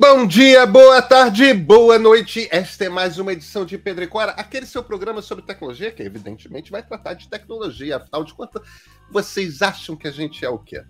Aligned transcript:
Bom 0.00 0.26
dia, 0.26 0.64
boa 0.64 1.02
tarde, 1.02 1.52
boa 1.52 1.98
noite. 1.98 2.48
Esta 2.50 2.86
é 2.86 2.88
mais 2.88 3.18
uma 3.18 3.34
edição 3.34 3.66
de 3.66 3.76
Pedro 3.76 4.02
e 4.02 4.06
Cora, 4.06 4.32
aquele 4.32 4.64
seu 4.64 4.82
programa 4.82 5.20
sobre 5.20 5.44
tecnologia 5.44 5.92
que, 5.92 6.02
evidentemente, 6.02 6.70
vai 6.70 6.82
tratar 6.82 7.12
de 7.12 7.28
tecnologia. 7.28 7.98
Afinal 7.98 8.24
de 8.24 8.32
contas, 8.32 8.62
vocês 9.10 9.60
acham 9.60 9.94
que 9.94 10.08
a 10.08 10.10
gente 10.10 10.42
é 10.42 10.48
o 10.48 10.58
quê? 10.58 10.82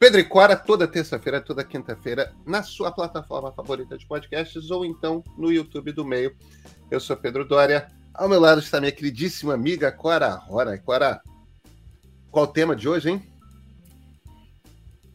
Pedro 0.00 0.18
e 0.18 0.24
Cora, 0.24 0.56
toda 0.56 0.88
terça-feira, 0.88 1.40
toda 1.40 1.62
quinta-feira, 1.62 2.34
na 2.44 2.64
sua 2.64 2.90
plataforma 2.90 3.52
favorita 3.52 3.96
de 3.96 4.04
podcasts 4.04 4.68
ou 4.72 4.84
então 4.84 5.22
no 5.38 5.52
YouTube 5.52 5.92
do 5.92 6.04
meio. 6.04 6.36
Eu 6.90 6.98
sou 6.98 7.16
Pedro 7.16 7.44
Dória. 7.44 7.88
Ao 8.12 8.28
meu 8.28 8.40
lado 8.40 8.60
está 8.60 8.80
minha 8.80 8.90
queridíssima 8.90 9.54
amiga 9.54 9.92
Cora 9.92 10.34
Rora. 10.34 10.76
Cora, 10.76 11.20
qual 12.32 12.46
o 12.46 12.48
tema 12.48 12.74
de 12.74 12.88
hoje, 12.88 13.10
hein? 13.10 13.22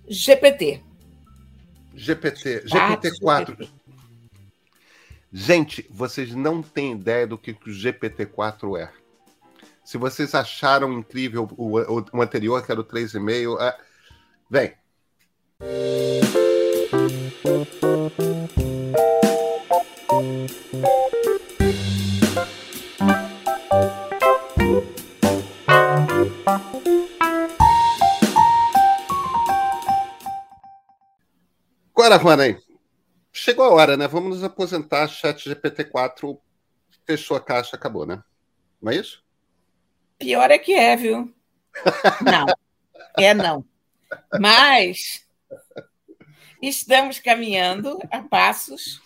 GPT. 0.08 0.95
GPT, 1.96 2.64
GPT-4. 2.66 3.70
Gente, 5.32 5.86
vocês 5.90 6.34
não 6.34 6.62
têm 6.62 6.94
ideia 6.94 7.28
do 7.28 7.38
que 7.38 7.52
o 7.52 7.56
GPT-4 7.56 8.80
é. 8.80 8.90
Se 9.84 9.98
vocês 9.98 10.34
acharam 10.34 10.92
incrível 10.94 11.48
o, 11.58 11.78
o, 11.80 12.06
o 12.14 12.22
anterior, 12.22 12.66
que 12.66 12.72
era 12.72 12.82
o 12.82 12.86
3,5, 12.86 13.62
é... 13.62 13.78
vem. 14.50 14.74
Agora, 32.06 32.22
Juanay, 32.22 32.60
chegou 33.34 33.66
a 33.66 33.70
hora, 33.72 33.98
né? 33.98 34.08
Vamos 34.08 34.30
nos 34.30 34.44
aposentar. 34.44 35.08
Chat 35.08 35.50
GPT-4 35.50 36.40
fechou 37.04 37.36
a 37.36 37.42
caixa, 37.42 37.76
acabou, 37.76 38.06
né? 38.06 38.24
Não 38.80 38.92
é 38.92 38.98
isso? 38.98 39.24
Pior 40.20 40.52
é 40.52 40.60
que 40.60 40.76
é, 40.76 40.96
viu? 40.96 41.34
Não, 42.24 42.46
é 43.18 43.34
não. 43.34 43.66
Mas 44.40 45.26
estamos 46.62 47.18
caminhando 47.18 47.98
a 48.12 48.22
passos 48.22 49.02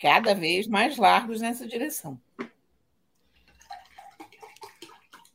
cada 0.00 0.36
vez 0.36 0.68
mais 0.68 0.96
largos 0.96 1.40
nessa 1.40 1.66
direção. 1.66 2.16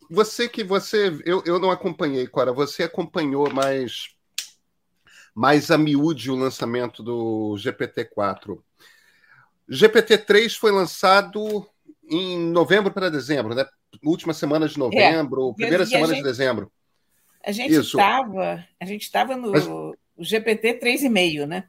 Você 0.09 0.47
que 0.47 0.63
você. 0.63 1.09
Eu, 1.25 1.43
eu 1.45 1.59
não 1.59 1.69
acompanhei, 1.69 2.25
Cora. 2.25 2.53
Você 2.53 2.83
acompanhou 2.83 3.53
mais 3.53 4.15
mais 5.33 5.71
a 5.71 5.77
miúde 5.77 6.29
o 6.29 6.35
lançamento 6.35 7.01
do 7.01 7.55
GPT-4. 7.57 8.61
GPT-3 9.69 10.57
foi 10.57 10.71
lançado 10.71 11.67
em 12.09 12.37
novembro 12.37 12.91
para 12.91 13.09
dezembro, 13.09 13.55
né? 13.55 13.65
Última 14.03 14.33
semana 14.33 14.67
de 14.67 14.77
novembro, 14.77 15.51
é, 15.51 15.53
primeira 15.53 15.85
semana 15.85 16.13
gente, 16.13 16.17
de 16.17 16.23
dezembro. 16.23 16.71
A 17.43 17.51
gente 17.51 17.73
estava, 17.73 18.65
a 18.79 18.85
gente 18.85 19.03
estava 19.03 19.35
no 19.35 19.51
Mas, 19.51 19.65
GPT 20.19 20.79
3,5, 20.79 21.45
né? 21.45 21.65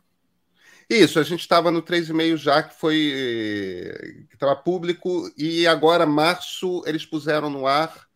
Isso, 0.89 1.19
a 1.19 1.23
gente 1.23 1.41
estava 1.41 1.71
no 1.71 1.83
3,5 1.83 2.37
já, 2.37 2.63
que 2.63 2.75
foi 2.79 2.95
que 4.29 4.35
estava 4.35 4.55
público, 4.55 5.31
e 5.37 5.67
agora, 5.67 6.05
março, 6.05 6.83
eles 6.87 7.07
puseram 7.07 7.49
no 7.49 7.67
ar 7.67 8.07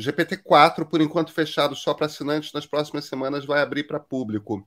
GPT-4, 0.00 0.84
por 0.84 1.00
enquanto 1.00 1.32
fechado 1.32 1.74
só 1.76 1.94
para 1.94 2.06
assinantes, 2.06 2.52
nas 2.52 2.66
próximas 2.66 3.04
semanas 3.04 3.44
vai 3.44 3.60
abrir 3.60 3.84
para 3.84 4.00
público. 4.00 4.66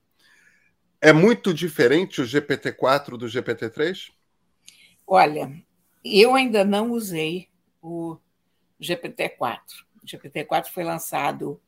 É 1.00 1.12
muito 1.12 1.52
diferente 1.52 2.20
o 2.20 2.24
GPT-4 2.24 3.16
do 3.16 3.26
GPT-3? 3.26 4.10
Olha, 5.06 5.52
eu 6.02 6.34
ainda 6.34 6.64
não 6.64 6.90
usei 6.90 7.48
o 7.82 8.16
GPT-4. 8.80 9.60
O 10.02 10.06
GPT-4 10.06 10.68
foi 10.68 10.84
lançado 10.84 11.60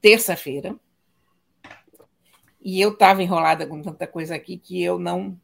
terça-feira. 0.00 0.78
E 2.60 2.80
eu 2.80 2.92
estava 2.92 3.22
enrolada 3.22 3.66
com 3.66 3.80
tanta 3.80 4.06
coisa 4.06 4.34
aqui 4.34 4.58
que 4.58 4.82
eu 4.82 4.98
não 4.98 5.40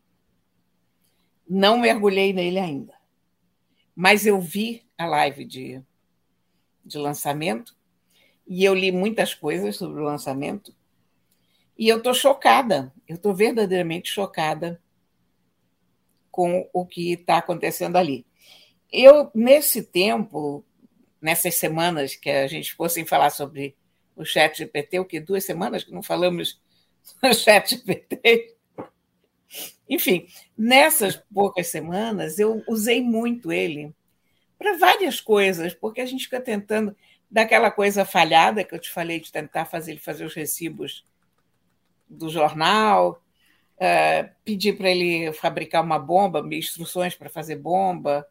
não 1.48 1.78
mergulhei 1.78 2.32
nele 2.32 2.58
ainda. 2.58 2.94
Mas 3.94 4.26
eu 4.26 4.40
vi 4.40 4.84
a 4.98 5.06
live 5.06 5.44
de 5.44 5.82
de 6.84 6.98
lançamento, 6.98 7.74
e 8.46 8.64
eu 8.64 8.74
li 8.74 8.92
muitas 8.92 9.34
coisas 9.34 9.76
sobre 9.76 10.00
o 10.00 10.04
lançamento, 10.04 10.74
e 11.76 11.88
eu 11.88 11.98
estou 11.98 12.14
chocada, 12.14 12.92
eu 13.08 13.16
estou 13.16 13.34
verdadeiramente 13.34 14.10
chocada 14.10 14.80
com 16.30 16.68
o 16.72 16.84
que 16.84 17.12
está 17.12 17.38
acontecendo 17.38 17.96
ali. 17.96 18.26
Eu, 18.92 19.30
nesse 19.34 19.82
tempo, 19.82 20.64
nessas 21.20 21.54
semanas 21.56 22.14
que 22.14 22.30
a 22.30 22.46
gente 22.46 22.70
ficou 22.70 22.88
sem 22.88 23.04
falar 23.04 23.30
sobre 23.30 23.76
o 24.14 24.24
chat 24.24 24.58
GPT, 24.58 25.00
o 25.00 25.04
que 25.04 25.18
duas 25.18 25.44
semanas 25.44 25.82
que 25.82 25.92
não 25.92 26.02
falamos 26.02 26.60
no 27.22 27.34
chat 27.34 27.70
GPT. 27.70 28.54
Enfim, 29.88 30.26
nessas 30.56 31.16
poucas 31.32 31.68
semanas 31.68 32.38
eu 32.38 32.62
usei 32.68 33.02
muito 33.02 33.52
ele 33.52 33.94
para 34.64 34.78
várias 34.78 35.20
coisas, 35.20 35.74
porque 35.74 36.00
a 36.00 36.06
gente 36.06 36.24
fica 36.24 36.40
tentando 36.40 36.96
daquela 37.30 37.70
coisa 37.70 38.04
falhada 38.04 38.64
que 38.64 38.74
eu 38.74 38.78
te 38.78 38.90
falei 38.90 39.20
de 39.20 39.30
tentar 39.30 39.66
fazer 39.66 39.92
ele 39.92 40.00
fazer 40.00 40.24
os 40.24 40.34
recibos 40.34 41.06
do 42.08 42.30
jornal, 42.30 43.22
uh, 43.76 44.30
pedir 44.42 44.78
para 44.78 44.90
ele 44.90 45.32
fabricar 45.34 45.82
uma 45.82 45.98
bomba, 45.98 46.42
instruções 46.52 47.14
para 47.14 47.28
fazer 47.28 47.56
bomba 47.56 48.26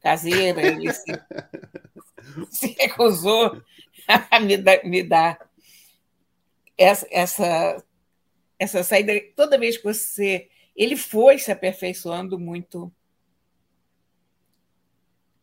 caseira, 0.00 0.62
ele 0.64 0.92
se, 0.92 1.12
se 2.50 2.76
recusou 2.78 3.60
a 4.30 4.38
me 4.38 4.56
me 4.84 5.02
dar 5.02 5.38
essa, 6.78 7.06
essa, 7.10 7.84
essa 8.58 8.84
saída. 8.84 9.12
Toda 9.34 9.58
vez 9.58 9.76
que 9.76 9.84
você. 9.84 10.48
Ele 10.76 10.96
foi 10.96 11.38
se 11.38 11.50
aperfeiçoando 11.50 12.38
muito 12.38 12.92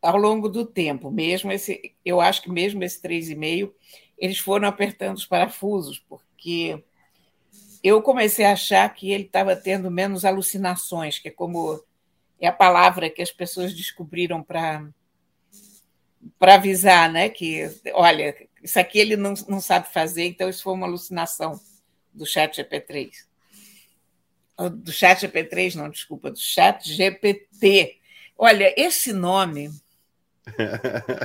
ao 0.01 0.17
longo 0.17 0.50
do 0.50 0.66
tempo, 0.66 1.12
mesmo 1.12 1.51
esse, 1.51 1.94
eu 2.03 2.19
acho 2.19 2.41
que 2.41 2.50
mesmo 2.50 2.84
esse 2.84 3.01
3,5, 3.01 3.72
eles 4.17 4.39
foram 4.39 4.67
apertando 4.67 5.17
os 5.17 5.25
parafusos, 5.25 6.00
porque 6.00 6.84
eu 7.84 8.01
comecei 8.01 8.45
a 8.45 8.53
achar 8.53 8.88
que 8.94 9.11
ele 9.11 9.25
estava 9.25 9.56
tendo 9.56 9.91
menos 9.91 10.25
alucinações, 10.25 11.19
que 11.19 11.28
é 11.28 11.31
como 11.31 11.84
é 12.40 12.47
a 12.47 12.51
palavra 12.51 13.09
que 13.09 13.22
as 13.22 13.31
pessoas 13.31 13.73
descobriram 13.73 14.41
para 14.41 14.88
para 16.38 16.53
avisar, 16.56 17.11
né, 17.11 17.29
que 17.29 17.67
olha, 17.94 18.35
isso 18.61 18.79
aqui 18.79 19.00
ele 19.00 19.16
não, 19.16 19.34
não 19.47 19.59
sabe 19.59 19.91
fazer, 19.91 20.25
então 20.25 20.47
isso 20.47 20.61
foi 20.61 20.73
uma 20.73 20.85
alucinação 20.85 21.59
do 22.13 22.28
chat 22.28 22.61
GPT3. 22.61 23.11
Do 24.84 24.91
chat 24.91 25.25
GPT3, 25.25 25.73
não, 25.73 25.90
desculpa, 25.90 26.29
do 26.29 26.38
chat 26.40 26.91
GPT. 26.94 27.97
Olha, 28.38 28.72
esse 28.78 29.11
nome 29.11 29.72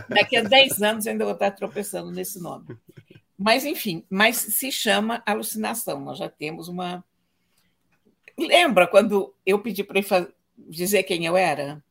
Daqui 0.09 0.37
a 0.37 0.43
10 0.43 0.83
anos 0.83 1.07
ainda 1.07 1.25
vou 1.25 1.35
estar 1.35 1.51
tropeçando 1.53 2.11
nesse 2.11 2.41
nome. 2.41 2.77
Mas, 3.39 3.65
enfim, 3.65 4.05
mas 4.09 4.37
se 4.37 4.73
chama 4.73 5.23
alucinação. 5.27 6.01
Nós 6.01 6.19
já 6.19 6.29
temos 6.29 6.69
uma. 6.69 7.05
Lembra 8.39 8.87
quando 8.87 9.35
eu 9.45 9.59
pedi 9.59 9.83
para 9.85 9.99
ele 9.99 10.29
dizer 10.57 11.03
quem 11.03 11.27
eu 11.27 11.37
era? 11.37 11.83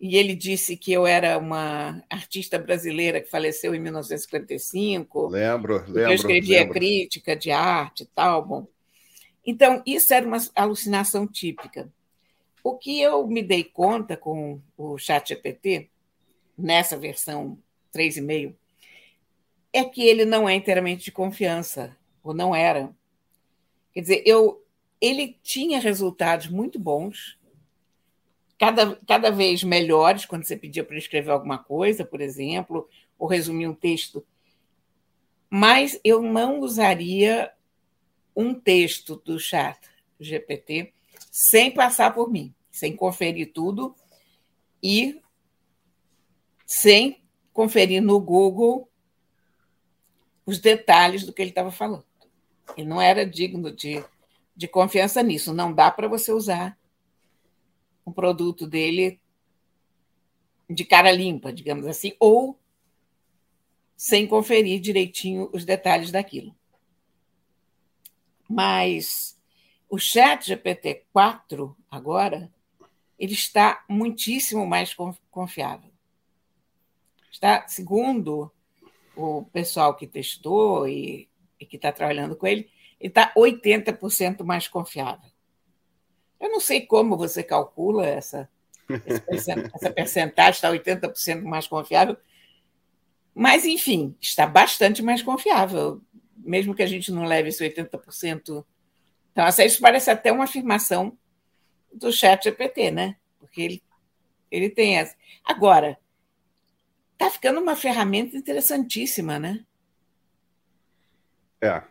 E 0.00 0.16
ele 0.16 0.34
disse 0.34 0.76
que 0.76 0.92
eu 0.92 1.06
era 1.06 1.36
uma 1.36 2.02
artista 2.08 2.58
brasileira 2.58 3.20
que 3.20 3.28
faleceu 3.28 3.74
em 3.74 3.80
1955. 3.80 5.28
Lembro, 5.28 5.84
lembro. 5.86 6.00
eu 6.00 6.12
escrevia 6.12 6.60
lembro. 6.60 6.74
crítica 6.74 7.36
de 7.36 7.50
arte 7.50 8.04
e 8.04 8.06
tal. 8.06 8.44
Bom. 8.44 8.66
Então, 9.44 9.82
isso 9.84 10.14
era 10.14 10.26
uma 10.26 10.38
alucinação 10.54 11.26
típica. 11.26 11.92
O 12.62 12.76
que 12.76 13.00
eu 13.00 13.26
me 13.26 13.42
dei 13.42 13.64
conta 13.64 14.16
com 14.16 14.60
o 14.76 14.96
Chat 14.96 15.30
GPT 15.30 15.90
nessa 16.60 16.96
versão 16.96 17.58
3,5, 17.94 18.54
é 19.72 19.84
que 19.84 20.02
ele 20.02 20.24
não 20.24 20.48
é 20.48 20.54
inteiramente 20.54 21.04
de 21.04 21.12
confiança, 21.12 21.96
ou 22.22 22.34
não 22.34 22.54
era. 22.54 22.94
Quer 23.92 24.00
dizer, 24.00 24.22
eu, 24.26 24.64
ele 25.00 25.38
tinha 25.42 25.80
resultados 25.80 26.48
muito 26.48 26.78
bons, 26.78 27.38
cada, 28.58 28.96
cada 29.06 29.30
vez 29.30 29.62
melhores, 29.62 30.26
quando 30.26 30.44
você 30.44 30.56
pedia 30.56 30.84
para 30.84 30.98
escrever 30.98 31.30
alguma 31.30 31.58
coisa, 31.58 32.04
por 32.04 32.20
exemplo, 32.20 32.88
ou 33.18 33.26
resumir 33.26 33.66
um 33.66 33.74
texto. 33.74 34.24
Mas 35.48 35.98
eu 36.04 36.22
não 36.22 36.60
usaria 36.60 37.52
um 38.36 38.54
texto 38.54 39.16
do 39.24 39.38
chat 39.38 39.78
GPT 40.18 40.92
sem 41.30 41.70
passar 41.70 42.14
por 42.14 42.30
mim, 42.30 42.54
sem 42.70 42.94
conferir 42.94 43.52
tudo 43.52 43.94
e 44.82 45.20
sem 46.70 47.20
conferir 47.52 48.00
no 48.00 48.20
Google 48.20 48.88
os 50.46 50.60
detalhes 50.60 51.26
do 51.26 51.32
que 51.32 51.42
ele 51.42 51.50
estava 51.50 51.72
falando. 51.72 52.06
E 52.76 52.84
não 52.84 53.02
era 53.02 53.26
digno 53.26 53.72
de, 53.72 54.04
de 54.54 54.68
confiança 54.68 55.20
nisso. 55.20 55.52
Não 55.52 55.72
dá 55.72 55.90
para 55.90 56.06
você 56.06 56.30
usar 56.32 56.78
o 58.04 58.12
produto 58.12 58.68
dele 58.68 59.20
de 60.68 60.84
cara 60.84 61.10
limpa, 61.10 61.52
digamos 61.52 61.86
assim, 61.86 62.14
ou 62.20 62.56
sem 63.96 64.28
conferir 64.28 64.80
direitinho 64.80 65.50
os 65.52 65.64
detalhes 65.64 66.12
daquilo. 66.12 66.54
Mas 68.48 69.36
o 69.88 69.98
chat 69.98 70.54
GPT-4 70.54 71.74
agora 71.90 72.48
ele 73.18 73.32
está 73.34 73.84
muitíssimo 73.88 74.64
mais 74.64 74.94
confiável. 75.32 75.89
Está, 77.30 77.66
segundo 77.68 78.50
o 79.16 79.44
pessoal 79.52 79.94
que 79.94 80.06
testou 80.06 80.88
e, 80.88 81.28
e 81.58 81.66
que 81.66 81.76
está 81.76 81.92
trabalhando 81.92 82.36
com 82.36 82.46
ele, 82.46 82.70
ele 82.98 83.08
está 83.08 83.32
80% 83.36 84.42
mais 84.44 84.68
confiável. 84.68 85.30
Eu 86.38 86.50
não 86.50 86.60
sei 86.60 86.82
como 86.82 87.16
você 87.16 87.42
calcula 87.42 88.06
essa, 88.06 88.48
essa 89.26 89.90
percentagem, 89.90 90.50
está 90.50 90.70
80% 90.70 91.42
mais 91.42 91.66
confiável, 91.66 92.16
mas, 93.34 93.64
enfim, 93.64 94.16
está 94.20 94.46
bastante 94.46 95.02
mais 95.02 95.22
confiável, 95.22 96.02
mesmo 96.36 96.74
que 96.74 96.82
a 96.82 96.86
gente 96.86 97.12
não 97.12 97.24
leve 97.24 97.48
esse 97.48 97.62
80%. 97.62 98.64
Então, 99.32 99.46
isso 99.64 99.80
parece 99.80 100.10
até 100.10 100.32
uma 100.32 100.44
afirmação 100.44 101.16
do 101.92 102.12
chat 102.12 102.44
GPT, 102.44 102.90
né? 102.90 103.16
Porque 103.38 103.62
ele, 103.62 103.82
ele 104.50 104.68
tem 104.68 104.98
essa. 104.98 105.16
Agora, 105.44 105.98
está 107.20 107.30
ficando 107.30 107.60
uma 107.60 107.76
ferramenta 107.76 108.34
interessantíssima, 108.34 109.38
né? 109.38 109.62
É. 111.60 111.82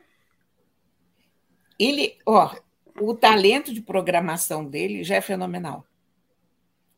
Ele, 1.77 2.17
ó, 2.25 2.55
o 2.99 3.13
talento 3.13 3.71
de 3.71 3.79
programação 3.79 4.65
dele 4.65 5.03
já 5.03 5.17
é 5.17 5.21
fenomenal. 5.21 5.85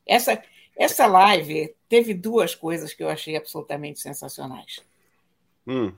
Essa, 0.07 0.41
essa 0.77 1.05
live 1.07 1.75
teve 1.89 2.13
duas 2.13 2.55
coisas 2.55 2.93
que 2.93 3.03
eu 3.03 3.09
achei 3.09 3.35
absolutamente 3.35 3.99
sensacionais. 3.99 4.79
Hum. 5.67 5.93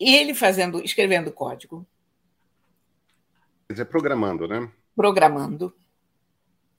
Ele 0.00 0.32
fazendo, 0.32 0.82
escrevendo 0.82 1.30
código. 1.30 1.86
Quer 3.66 3.74
dizer, 3.74 3.84
programando, 3.84 4.48
né? 4.48 4.72
Programando. 4.96 5.76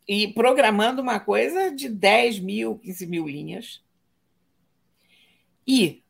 E 0.07 0.33
programando 0.33 1.03
uma 1.03 1.19
coisa 1.19 1.69
de 1.69 1.87
10 1.87 2.39
mil, 2.39 2.79
15 2.79 3.05
mil 3.05 3.27
linhas. 3.27 3.83
E 5.71 6.03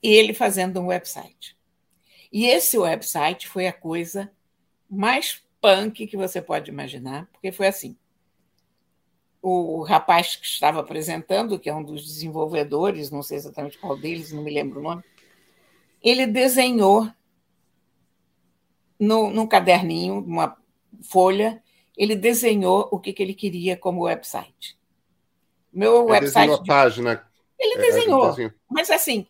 ele 0.00 0.32
fazendo 0.32 0.80
um 0.80 0.86
website. 0.86 1.56
E 2.32 2.46
esse 2.46 2.78
website 2.78 3.48
foi 3.48 3.66
a 3.66 3.72
coisa 3.72 4.30
mais 4.88 5.42
punk 5.60 6.06
que 6.06 6.16
você 6.16 6.40
pode 6.40 6.70
imaginar, 6.70 7.26
porque 7.32 7.50
foi 7.50 7.66
assim 7.66 7.96
o 9.40 9.82
rapaz 9.82 10.36
que 10.36 10.46
estava 10.46 10.80
apresentando, 10.80 11.58
que 11.58 11.70
é 11.70 11.74
um 11.74 11.82
dos 11.82 12.04
desenvolvedores, 12.04 13.10
não 13.10 13.22
sei 13.22 13.36
exatamente 13.36 13.78
qual 13.78 13.96
deles, 13.96 14.32
não 14.32 14.42
me 14.42 14.52
lembro 14.52 14.80
o 14.80 14.82
nome, 14.82 15.02
ele 16.02 16.26
desenhou 16.26 17.08
no, 18.98 19.30
num 19.30 19.46
caderninho, 19.46 20.20
numa 20.20 20.56
folha, 21.02 21.62
ele 21.96 22.16
desenhou 22.16 22.88
o 22.90 22.98
que, 22.98 23.12
que 23.12 23.22
ele 23.22 23.34
queria 23.34 23.76
como 23.76 24.02
website. 24.02 24.76
Meu 25.72 26.02
ele 26.02 26.10
website. 26.12 26.34
Desenhou 26.34 26.56
a 26.56 26.64
página. 26.64 27.27
Ele 27.58 27.74
é, 27.74 27.78
desenhou, 27.78 28.34
mas 28.70 28.90
assim, 28.90 29.26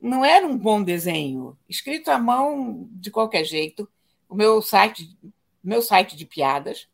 não 0.00 0.24
era 0.24 0.46
um 0.46 0.56
bom 0.56 0.82
desenho, 0.82 1.56
escrito 1.68 2.10
à 2.10 2.18
mão 2.18 2.88
de 2.92 3.10
qualquer 3.10 3.44
jeito. 3.44 3.88
O 4.28 4.34
meu 4.34 4.62
site, 4.62 5.16
meu 5.62 5.82
site 5.82 6.16
de 6.16 6.24
piadas, 6.24 6.88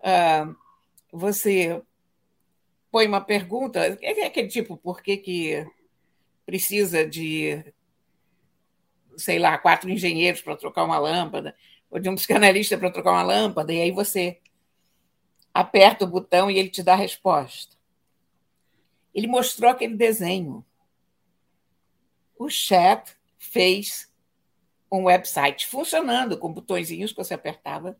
uh, 0.00 0.54
você 1.12 1.82
põe 2.90 3.06
uma 3.06 3.20
pergunta, 3.20 3.80
é 4.00 4.24
aquele 4.24 4.48
tipo, 4.48 4.76
por 4.76 5.02
que, 5.02 5.16
que 5.16 5.66
precisa 6.46 7.06
de, 7.06 7.64
sei 9.16 9.38
lá, 9.38 9.58
quatro 9.58 9.90
engenheiros 9.90 10.42
para 10.42 10.56
trocar 10.56 10.84
uma 10.84 10.98
lâmpada, 10.98 11.56
ou 11.90 11.98
de 11.98 12.08
um 12.08 12.14
psicanalista 12.14 12.78
para 12.78 12.90
trocar 12.90 13.12
uma 13.12 13.22
lâmpada, 13.22 13.72
e 13.72 13.80
aí 13.80 13.90
você 13.90 14.38
aperta 15.52 16.04
o 16.04 16.08
botão 16.08 16.50
e 16.50 16.58
ele 16.58 16.68
te 16.68 16.82
dá 16.82 16.92
a 16.92 16.96
resposta. 16.96 17.73
Ele 19.14 19.26
mostrou 19.26 19.70
aquele 19.70 19.96
desenho. 19.96 20.64
O 22.36 22.50
chat 22.50 23.16
fez 23.38 24.12
um 24.90 25.04
website 25.04 25.66
funcionando, 25.66 26.36
com 26.36 26.52
botõezinhos 26.52 27.12
que 27.12 27.18
você 27.18 27.34
apertava 27.34 27.98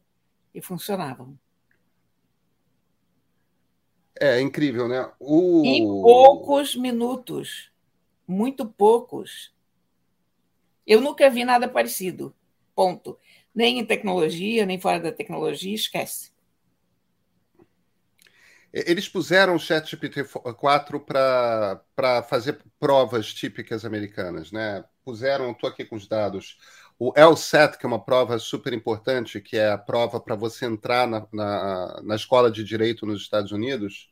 e 0.54 0.60
funcionavam. 0.60 1.38
É 4.18 4.40
incrível, 4.40 4.88
né? 4.88 5.10
O... 5.18 5.62
Em 5.64 5.82
poucos 5.84 6.74
minutos. 6.74 7.70
Muito 8.26 8.66
poucos. 8.66 9.52
Eu 10.86 11.00
nunca 11.00 11.28
vi 11.30 11.44
nada 11.44 11.68
parecido. 11.68 12.34
Ponto. 12.74 13.18
Nem 13.54 13.78
em 13.78 13.86
tecnologia, 13.86 14.66
nem 14.66 14.80
fora 14.80 15.00
da 15.00 15.12
tecnologia, 15.12 15.74
esquece. 15.74 16.33
Eles 18.74 19.08
puseram 19.08 19.54
o 19.54 19.58
ChatGPT-4 19.58 21.00
para 21.94 22.22
fazer 22.24 22.58
provas 22.80 23.32
típicas 23.32 23.84
americanas, 23.84 24.50
né? 24.50 24.84
Puseram, 25.04 25.52
estou 25.52 25.70
aqui 25.70 25.84
com 25.84 25.94
os 25.94 26.08
dados, 26.08 26.58
o 26.98 27.12
LSAT, 27.16 27.78
que 27.78 27.86
é 27.86 27.88
uma 27.88 28.04
prova 28.04 28.36
super 28.38 28.72
importante, 28.72 29.40
que 29.40 29.56
é 29.56 29.70
a 29.70 29.78
prova 29.78 30.18
para 30.18 30.34
você 30.34 30.66
entrar 30.66 31.06
na, 31.06 31.24
na, 31.32 32.02
na, 32.02 32.16
escola 32.16 32.50
de 32.50 32.64
direito 32.64 33.06
nos 33.06 33.22
Estados 33.22 33.52
Unidos, 33.52 34.10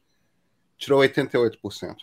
tirou 0.77 1.01
88%. 1.01 1.97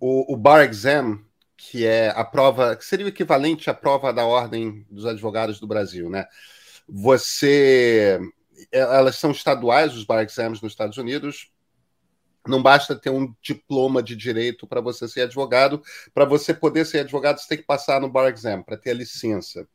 O, 0.00 0.34
o 0.34 0.36
Bar 0.36 0.64
Exam, 0.64 1.24
que 1.56 1.86
é 1.86 2.10
a 2.10 2.24
prova, 2.24 2.74
que 2.74 2.84
seria 2.84 3.06
o 3.06 3.08
equivalente 3.08 3.70
à 3.70 3.74
prova 3.74 4.12
da 4.12 4.24
Ordem 4.24 4.84
dos 4.90 5.06
Advogados 5.06 5.60
do 5.60 5.68
Brasil, 5.68 6.10
né? 6.10 6.26
Você. 6.88 8.18
Elas 8.70 9.16
são 9.16 9.30
estaduais, 9.30 9.94
os 9.94 10.04
Bar 10.04 10.22
Exams 10.22 10.60
nos 10.60 10.72
Estados 10.72 10.98
Unidos, 10.98 11.50
não 12.46 12.62
basta 12.62 12.94
ter 12.94 13.10
um 13.10 13.34
diploma 13.40 14.02
de 14.02 14.14
direito 14.14 14.66
para 14.66 14.80
você 14.80 15.08
ser 15.08 15.22
advogado. 15.22 15.82
Para 16.12 16.24
você 16.26 16.52
poder 16.52 16.84
ser 16.84 17.00
advogado, 17.00 17.38
você 17.38 17.48
tem 17.48 17.58
que 17.58 17.64
passar 17.64 18.00
no 18.00 18.10
bar 18.10 18.30
exam 18.30 18.62
para 18.62 18.76
ter 18.76 18.90
a 18.90 18.94
licença. 18.94 19.66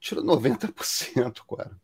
Tira 0.00 0.22
90%, 0.22 1.42
cara. 1.56 1.76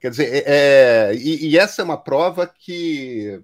Quer 0.00 0.10
dizer, 0.10 0.34
é, 0.34 0.44
é, 0.46 1.14
e, 1.14 1.48
e, 1.48 1.58
essa 1.58 1.82
é 1.82 1.84
uma 1.84 2.02
prova 2.02 2.46
que 2.46 3.42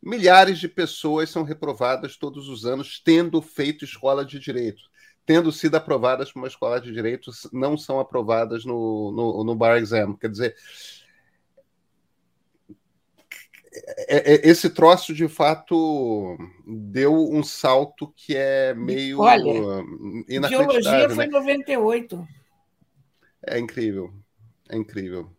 milhares 0.00 0.58
de 0.58 0.68
pessoas 0.68 1.30
são 1.30 1.42
reprovadas 1.42 2.16
todos 2.16 2.48
os 2.48 2.64
anos, 2.64 3.00
tendo 3.04 3.40
feito 3.42 3.84
escola 3.84 4.24
de 4.24 4.38
direito. 4.38 4.82
Tendo 5.28 5.52
sido 5.52 5.74
aprovadas 5.74 6.32
por 6.32 6.38
uma 6.38 6.48
escola 6.48 6.80
de 6.80 6.90
direito, 6.90 7.30
não 7.52 7.76
são 7.76 8.00
aprovadas 8.00 8.64
no, 8.64 9.12
no, 9.12 9.44
no 9.44 9.54
bar 9.54 9.76
exam. 9.76 10.16
Quer 10.16 10.30
dizer, 10.30 10.56
é, 14.08 14.32
é, 14.36 14.48
esse 14.48 14.70
troço 14.70 15.12
de 15.12 15.28
fato 15.28 16.38
deu 16.66 17.14
um 17.30 17.42
salto 17.42 18.10
que 18.16 18.34
é 18.34 18.72
meio 18.72 19.20
Olha, 19.20 19.84
Biologia 20.48 21.10
foi 21.10 21.26
né? 21.26 21.32
98. 21.32 22.28
É 23.48 23.58
incrível. 23.58 24.10
É 24.66 24.78
incrível. 24.78 25.30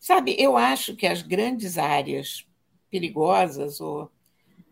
Sabe, 0.00 0.34
eu 0.38 0.56
acho 0.56 0.96
que 0.96 1.06
as 1.06 1.20
grandes 1.20 1.76
áreas 1.76 2.46
perigosas 2.90 3.78
ou 3.78 4.10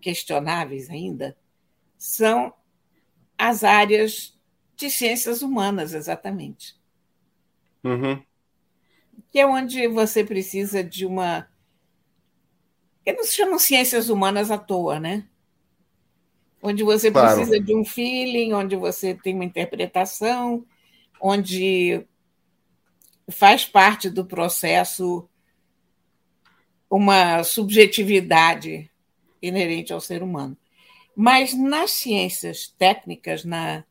questionáveis 0.00 0.88
ainda 0.88 1.36
são 1.98 2.54
as 3.38 3.64
áreas 3.64 4.38
de 4.76 4.90
ciências 4.90 5.42
humanas, 5.42 5.94
exatamente. 5.94 6.76
Uhum. 7.82 8.22
Que 9.30 9.40
é 9.40 9.46
onde 9.46 9.86
você 9.88 10.24
precisa 10.24 10.82
de 10.82 11.06
uma 11.06 11.48
que 13.04 13.12
não 13.12 13.24
se 13.24 13.36
chamam 13.36 13.58
ciências 13.58 14.08
humanas 14.08 14.50
à 14.50 14.56
toa, 14.56 14.98
né? 14.98 15.28
Onde 16.62 16.82
você 16.82 17.10
claro. 17.10 17.36
precisa 17.36 17.60
de 17.60 17.76
um 17.76 17.84
feeling, 17.84 18.54
onde 18.54 18.74
você 18.76 19.14
tem 19.14 19.34
uma 19.34 19.44
interpretação, 19.44 20.64
onde 21.20 22.06
faz 23.28 23.66
parte 23.66 24.08
do 24.08 24.24
processo 24.24 25.28
uma 26.88 27.42
subjetividade 27.42 28.90
inerente 29.42 29.92
ao 29.92 30.00
ser 30.00 30.22
humano. 30.22 30.56
Mas 31.16 31.54
nas 31.56 31.92
ciências 31.92 32.68
técnicas, 32.78 33.44
na, 33.44 33.84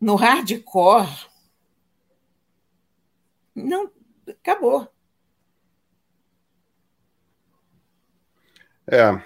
no 0.00 0.14
hardcore, 0.14 1.08
não 3.54 3.90
acabou. 4.28 4.88
É. 8.86 9.20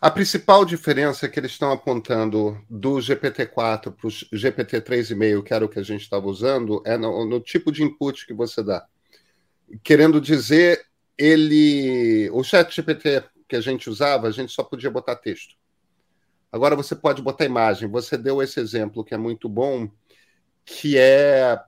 A 0.00 0.10
principal 0.10 0.64
diferença 0.64 1.28
que 1.28 1.38
eles 1.38 1.52
estão 1.52 1.72
apontando 1.72 2.58
do 2.70 2.94
GPT-4 2.96 3.92
para 3.92 4.06
o 4.06 4.10
GPT-3,5, 4.10 5.42
que 5.42 5.52
era 5.52 5.64
o 5.64 5.68
que 5.68 5.78
a 5.78 5.82
gente 5.82 6.00
estava 6.00 6.26
usando, 6.26 6.82
é 6.86 6.96
no, 6.96 7.26
no, 7.26 7.38
tipo 7.38 7.70
de 7.70 7.82
input 7.82 8.26
que 8.26 8.32
você 8.32 8.62
dá. 8.62 8.86
Querendo 9.82 10.18
dizer, 10.18 10.86
ele. 11.18 12.30
O 12.32 12.42
chat 12.42 12.74
GPT 12.74 13.24
que 13.46 13.56
a 13.56 13.60
gente 13.60 13.90
usava, 13.90 14.26
a 14.26 14.30
gente 14.30 14.52
só 14.52 14.62
podia 14.62 14.90
botar 14.90 15.16
texto. 15.16 15.54
Agora 16.52 16.74
você 16.74 16.96
pode 16.96 17.22
botar 17.22 17.44
imagem. 17.44 17.88
Você 17.88 18.16
deu 18.16 18.42
esse 18.42 18.58
exemplo 18.58 19.04
que 19.04 19.14
é 19.14 19.18
muito 19.18 19.48
bom, 19.48 19.88
que 20.64 20.98
é 20.98 21.60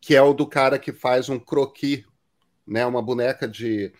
que 0.00 0.14
é 0.14 0.22
o 0.22 0.32
do 0.32 0.46
cara 0.46 0.78
que 0.78 0.92
faz 0.92 1.28
um 1.28 1.38
croquis, 1.38 2.04
né? 2.66 2.84
Uma 2.86 3.02
boneca 3.02 3.46
de 3.46 3.92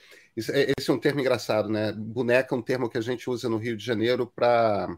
é, 0.50 0.74
esse 0.78 0.90
é 0.90 0.92
um 0.92 0.98
termo 0.98 1.20
engraçado, 1.20 1.68
né? 1.68 1.92
Boneca 1.92 2.54
é 2.54 2.58
um 2.58 2.62
termo 2.62 2.90
que 2.90 2.98
a 2.98 3.00
gente 3.00 3.28
usa 3.30 3.48
no 3.48 3.56
Rio 3.56 3.76
de 3.76 3.84
Janeiro 3.84 4.30
para 4.34 4.96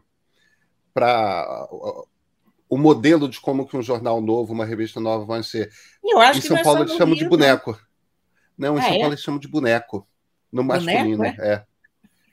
para 0.93 1.67
o 2.67 2.77
modelo 2.77 3.29
de 3.29 3.39
como 3.39 3.65
que 3.65 3.77
um 3.77 3.81
jornal 3.81 4.21
novo, 4.21 4.53
uma 4.53 4.65
revista 4.65 4.99
nova 4.99 5.25
vai 5.25 5.43
ser. 5.43 5.71
Eu 6.03 6.19
acho 6.19 6.39
em 6.39 6.41
São 6.41 6.61
Paulo 6.61 6.81
eles 6.81 6.95
chamam 6.95 7.15
de 7.15 7.27
boneco. 7.27 7.79
Não, 8.57 8.75
em 8.75 8.79
ah, 8.79 8.83
São 8.83 8.91
é? 8.91 8.99
Paulo 8.99 9.13
eles 9.13 9.23
chamam 9.23 9.39
de 9.39 9.47
boneco. 9.47 10.07
No 10.51 10.63
masculino, 10.63 11.17
boneco, 11.17 11.41
é? 11.41 11.53
é? 11.53 11.65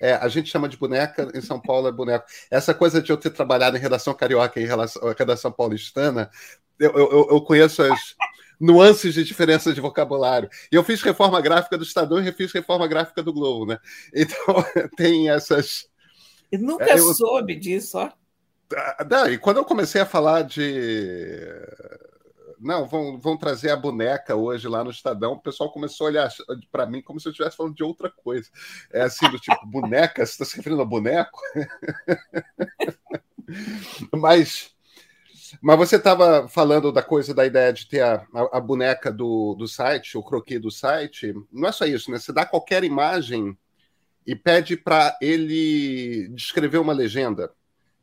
É, 0.00 0.14
a 0.14 0.28
gente 0.28 0.50
chama 0.50 0.68
de 0.68 0.76
boneca, 0.76 1.30
em 1.34 1.40
São 1.40 1.60
Paulo 1.60 1.88
é 1.88 1.92
boneco. 1.92 2.26
Essa 2.50 2.74
coisa 2.74 3.00
de 3.00 3.10
eu 3.10 3.16
ter 3.16 3.30
trabalhado 3.30 3.76
em 3.76 3.80
redação 3.80 4.14
carioca 4.14 4.60
e 4.60 4.64
em 4.64 4.66
relação, 4.66 5.02
redação 5.16 5.50
paulistana, 5.50 6.30
eu, 6.78 6.92
eu, 6.96 7.28
eu 7.30 7.40
conheço 7.40 7.82
as, 7.82 8.14
nuances 8.60 9.14
de 9.14 9.24
diferença 9.24 9.72
de 9.72 9.80
vocabulário. 9.80 10.48
E 10.70 10.74
eu 10.74 10.82
fiz 10.82 11.02
reforma 11.02 11.40
gráfica 11.40 11.76
do 11.76 11.84
Estadão 11.84 12.18
e 12.18 12.22
refiz 12.22 12.52
reforma 12.52 12.86
gráfica 12.86 13.22
do 13.22 13.32
Globo, 13.32 13.66
né? 13.66 13.78
Então 14.14 14.64
tem 14.96 15.30
essas. 15.30 15.88
Eu 16.50 16.60
nunca 16.60 16.96
eu... 16.96 17.14
soube 17.14 17.54
disso, 17.54 17.98
ó. 17.98 18.10
Ah, 18.74 19.30
e 19.30 19.38
quando 19.38 19.58
eu 19.58 19.64
comecei 19.64 20.00
a 20.00 20.06
falar 20.06 20.42
de. 20.42 21.40
Não, 22.58 22.86
vão, 22.86 23.18
vão 23.18 23.36
trazer 23.36 23.70
a 23.70 23.76
boneca 23.76 24.34
hoje 24.34 24.68
lá 24.68 24.82
no 24.82 24.90
Estadão. 24.90 25.32
O 25.32 25.40
pessoal 25.40 25.72
começou 25.72 26.06
a 26.06 26.10
olhar 26.10 26.30
para 26.70 26.86
mim 26.86 27.02
como 27.02 27.20
se 27.20 27.28
eu 27.28 27.30
estivesse 27.30 27.56
falando 27.56 27.74
de 27.74 27.82
outra 27.82 28.10
coisa. 28.10 28.48
É 28.92 29.02
assim, 29.02 29.28
do 29.30 29.38
tipo, 29.38 29.66
boneca? 29.66 30.24
Você 30.24 30.32
está 30.32 30.44
se 30.44 30.56
referindo 30.56 30.82
a 30.82 30.84
boneco? 30.84 31.40
Mas 34.12 34.74
mas 35.62 35.78
você 35.78 35.96
estava 35.96 36.48
falando 36.48 36.92
da 36.92 37.02
coisa 37.02 37.32
da 37.32 37.46
ideia 37.46 37.72
de 37.72 37.86
ter 37.86 38.00
a, 38.00 38.26
a, 38.34 38.58
a, 38.58 38.60
boneca 38.60 39.12
do, 39.12 39.54
do 39.54 39.68
site, 39.68 40.18
o 40.18 40.22
croquis 40.22 40.60
do 40.60 40.70
site. 40.70 41.32
Não 41.52 41.68
é 41.68 41.72
só 41.72 41.84
isso, 41.84 42.10
né? 42.10 42.18
Você 42.18 42.32
dá 42.32 42.44
qualquer 42.44 42.82
imagem 42.84 43.56
e 44.26 44.34
pede 44.34 44.76
para 44.76 45.16
ele 45.20 46.28
descrever 46.30 46.78
uma 46.78 46.92
legenda, 46.92 47.52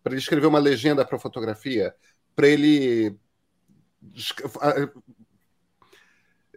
para 0.02 0.14
ele 0.14 0.22
escrever 0.22 0.48
uma 0.48 0.60
legenda 0.60 1.04
para 1.04 1.20
fotografia, 1.20 1.94
para 2.36 2.48
ele 2.48 3.18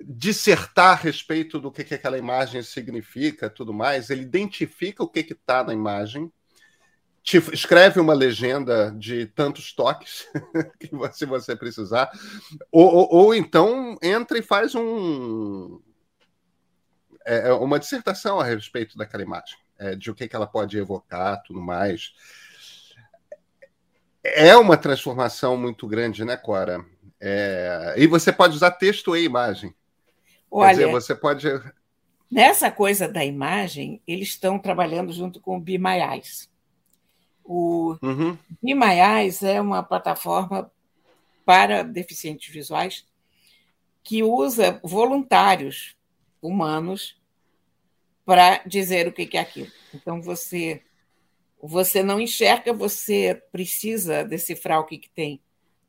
dissertar 0.00 0.92
a 0.92 1.02
respeito 1.02 1.58
do 1.60 1.70
que, 1.70 1.84
que 1.84 1.94
aquela 1.94 2.18
imagem 2.18 2.62
significa, 2.62 3.48
tudo 3.48 3.72
mais. 3.72 4.10
Ele 4.10 4.22
identifica 4.22 5.02
o 5.02 5.08
que 5.08 5.20
está 5.20 5.62
na 5.64 5.72
imagem 5.72 6.30
te 7.26 7.38
escreve 7.52 7.98
uma 7.98 8.14
legenda 8.14 8.94
de 8.96 9.26
tantos 9.26 9.72
toques 9.72 10.28
que 10.78 10.88
se 11.12 11.26
você 11.26 11.56
precisar, 11.56 12.08
ou, 12.70 12.86
ou, 12.86 13.08
ou, 13.10 13.34
então 13.34 13.98
entra 14.00 14.38
e 14.38 14.42
faz 14.42 14.76
um 14.76 15.80
é, 17.26 17.48
é, 17.48 17.52
uma 17.52 17.80
dissertação 17.80 18.38
a 18.38 18.44
respeito 18.44 18.96
daquela 18.96 19.24
imagem, 19.24 19.58
é, 19.76 19.96
de 19.96 20.08
o 20.08 20.14
que, 20.14 20.28
que 20.28 20.36
ela 20.36 20.46
pode 20.46 20.78
evocar, 20.78 21.42
tudo 21.42 21.60
mais. 21.60 22.14
É 24.22 24.56
uma 24.56 24.76
transformação 24.76 25.56
muito 25.56 25.88
grande, 25.88 26.24
né, 26.24 26.36
Cora? 26.36 26.84
É, 27.20 27.94
e 27.96 28.06
você 28.06 28.32
pode 28.32 28.54
usar 28.54 28.70
texto 28.72 29.16
e 29.16 29.24
imagem. 29.24 29.74
Olha, 30.50 30.68
Quer 30.68 30.74
dizer, 30.74 30.92
você 30.92 31.14
pode. 31.14 31.46
Nessa 32.30 32.70
coisa 32.70 33.08
da 33.08 33.24
imagem, 33.24 34.00
eles 34.06 34.28
estão 34.28 34.58
trabalhando 34.58 35.12
junto 35.12 35.40
com 35.40 35.58
o 35.58 35.64
Eyes. 35.66 36.50
O 37.44 37.96
uhum. 38.02 38.36
Eyes 38.62 39.42
é 39.42 39.60
uma 39.60 39.82
plataforma 39.82 40.70
para 41.44 41.82
deficientes 41.82 42.52
visuais 42.52 43.06
que 44.02 44.22
usa 44.22 44.80
voluntários 44.82 45.96
humanos 46.42 47.20
para 48.24 48.58
dizer 48.66 49.06
o 49.06 49.12
que 49.12 49.36
é 49.36 49.40
aquilo. 49.40 49.70
Então 49.94 50.20
você 50.20 50.82
você 51.62 52.02
não 52.02 52.20
enxerga, 52.20 52.72
você 52.72 53.42
precisa 53.50 54.22
decifrar 54.24 54.78
o 54.80 54.84
que, 54.84 54.98
que 54.98 55.10
tem 55.10 55.40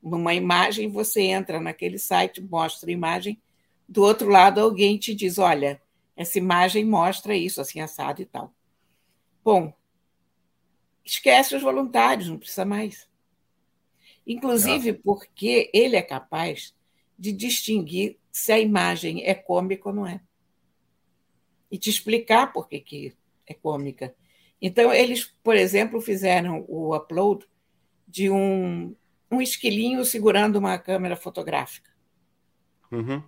numa 0.02 0.34
imagem, 0.34 0.90
você 0.90 1.22
entra 1.22 1.60
naquele 1.60 1.98
site, 1.98 2.42
mostra 2.42 2.90
a 2.90 2.94
imagem, 2.94 3.42
do 3.88 4.04
outro 4.04 4.30
lado 4.30 4.60
alguém 4.60 4.98
te 4.98 5.16
diz, 5.16 5.38
olha, 5.38 5.82
essa 6.16 6.38
imagem 6.38 6.84
mostra 6.84 7.36
isso, 7.36 7.62
assim 7.62 7.80
assado 7.80 8.22
e 8.22 8.26
tal. 8.26 8.54
Bom, 9.44 9.74
esquece 11.06 11.56
os 11.56 11.62
voluntários, 11.62 12.28
não 12.28 12.38
precisa 12.38 12.66
mais. 12.66 13.08
Inclusive 14.26 14.94
porque 14.94 15.70
ele 15.74 15.96
é 15.96 16.02
capaz 16.02 16.76
de 17.18 17.32
distinguir 17.32 18.18
se 18.32 18.52
a 18.52 18.60
imagem 18.60 19.24
é 19.24 19.34
cômica 19.34 19.90
ou 19.90 19.96
não 19.96 20.06
é. 20.06 20.22
E 21.72 21.78
te 21.78 21.90
explicar 21.90 22.52
por 22.52 22.68
que, 22.68 22.80
que 22.80 23.14
é 23.46 23.54
cômica. 23.54 24.14
Então, 24.62 24.94
eles, 24.94 25.26
por 25.44 25.56
exemplo, 25.56 26.02
fizeram 26.02 26.66
o 26.68 26.96
upload 26.96 27.46
de 28.08 28.30
um, 28.30 28.96
um 29.32 29.42
esquilinho 29.42 30.04
segurando 30.06 30.58
uma 30.58 30.78
câmera 30.78 31.16
fotográfica. 31.16 31.92
Uhum. 32.92 33.22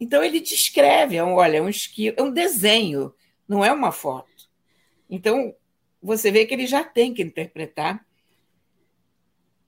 Então, 0.00 0.22
ele 0.22 0.40
descreve, 0.40 1.16
é 1.16 1.22
olha, 1.22 1.58
é 1.58 1.62
um 1.62 1.68
esquilo, 1.68 2.16
é 2.18 2.22
um 2.22 2.30
desenho, 2.30 3.12
não 3.48 3.64
é 3.64 3.72
uma 3.72 3.90
foto. 3.90 4.48
Então, 5.10 5.54
você 6.02 6.30
vê 6.30 6.46
que 6.46 6.54
ele 6.54 6.66
já 6.66 6.84
tem 6.84 7.12
que 7.12 7.22
interpretar 7.22 8.06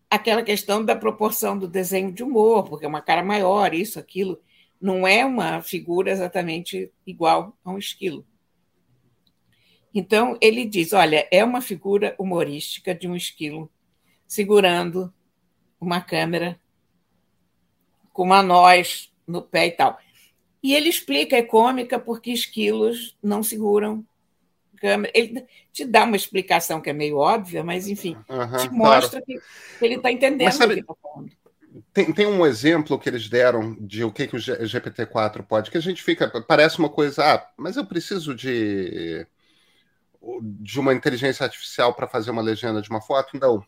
aquela 0.09 0.43
questão 0.43 0.85
da 0.85 0.95
proporção 0.95 1.59
do 1.59 1.69
desenho 1.69 2.13
de 2.13 2.23
humor, 2.23 2.69
porque 2.69 2.85
é 2.85 2.89
uma 2.89 3.01
cara 3.01 3.23
maior, 3.23 3.73
isso, 3.73 3.99
aquilo. 3.99 4.41
Não 4.81 5.07
é 5.07 5.25
uma 5.25 5.63
figura 5.63 6.11
exatamente 6.11 6.93
igual 7.07 7.57
a 7.65 7.71
um 7.71 7.79
esquilo. 7.79 8.27
Então, 9.95 10.39
ele 10.41 10.65
diz: 10.65 10.93
olha, 10.93 11.29
é 11.31 11.45
uma 11.45 11.61
figura 11.61 12.15
humorística 12.19 12.95
de 12.95 13.09
um 13.09 13.17
esquilo 13.17 13.71
segurando 14.27 15.13
uma 15.81 16.01
câmera 16.01 16.59
com 18.13 18.23
uma 18.23 18.43
noz 18.43 19.13
no 19.27 19.43
pé 19.43 19.69
e 19.69 19.71
tal. 19.73 19.99
E 20.63 20.75
ele 20.75 20.89
explica, 20.89 21.37
é 21.37 21.43
cômica 21.43 21.99
porque 21.99 22.31
esquilos 22.31 23.17
não 23.23 23.43
seguram 23.43 24.05
câmera. 24.81 25.13
Ele 25.15 25.45
te 25.73 25.85
dá 25.85 26.05
uma 26.05 26.17
explicação 26.17 26.81
que 26.81 26.91
é 26.91 26.93
meio 26.93 27.19
óbvia, 27.19 27.63
mas, 27.63 27.87
enfim, 27.87 28.17
uhum, 28.29 28.57
te 28.57 28.71
mostra 28.71 29.23
claro. 29.23 29.43
que, 29.79 29.85
ele 29.85 29.97
está 29.97 30.11
entendendo 30.11 30.51
sabe, 30.53 30.73
o 30.73 30.77
que 30.77 30.81
está 30.81 30.95
falando. 31.01 31.31
Tem, 31.93 32.13
tem 32.13 32.27
um 32.27 32.45
exemplo 32.45 32.99
que 32.99 33.09
eles 33.09 33.29
deram 33.29 33.77
de 33.79 34.03
o 34.03 34.11
que, 34.11 34.27
que 34.27 34.37
o 34.37 34.39
GPT-4 34.39 35.43
pode, 35.43 35.71
que 35.71 35.79
a 35.79 35.83
gente 35.83 36.03
fica. 36.03 36.29
Parece 36.43 36.79
uma 36.79 36.89
coisa, 36.89 37.35
ah, 37.35 37.47
mas 37.57 37.77
eu 37.77 37.85
preciso 37.85 38.35
de, 38.35 39.27
de 40.43 40.81
uma 40.81 40.95
inteligência 40.95 41.45
artificial 41.45 41.95
para 41.95 42.09
fazer 42.09 42.31
uma 42.31 42.43
legenda 42.43 42.83
de 42.83 42.91
uma 42.91 43.01
foto? 43.01 43.39
Não. 43.39 43.65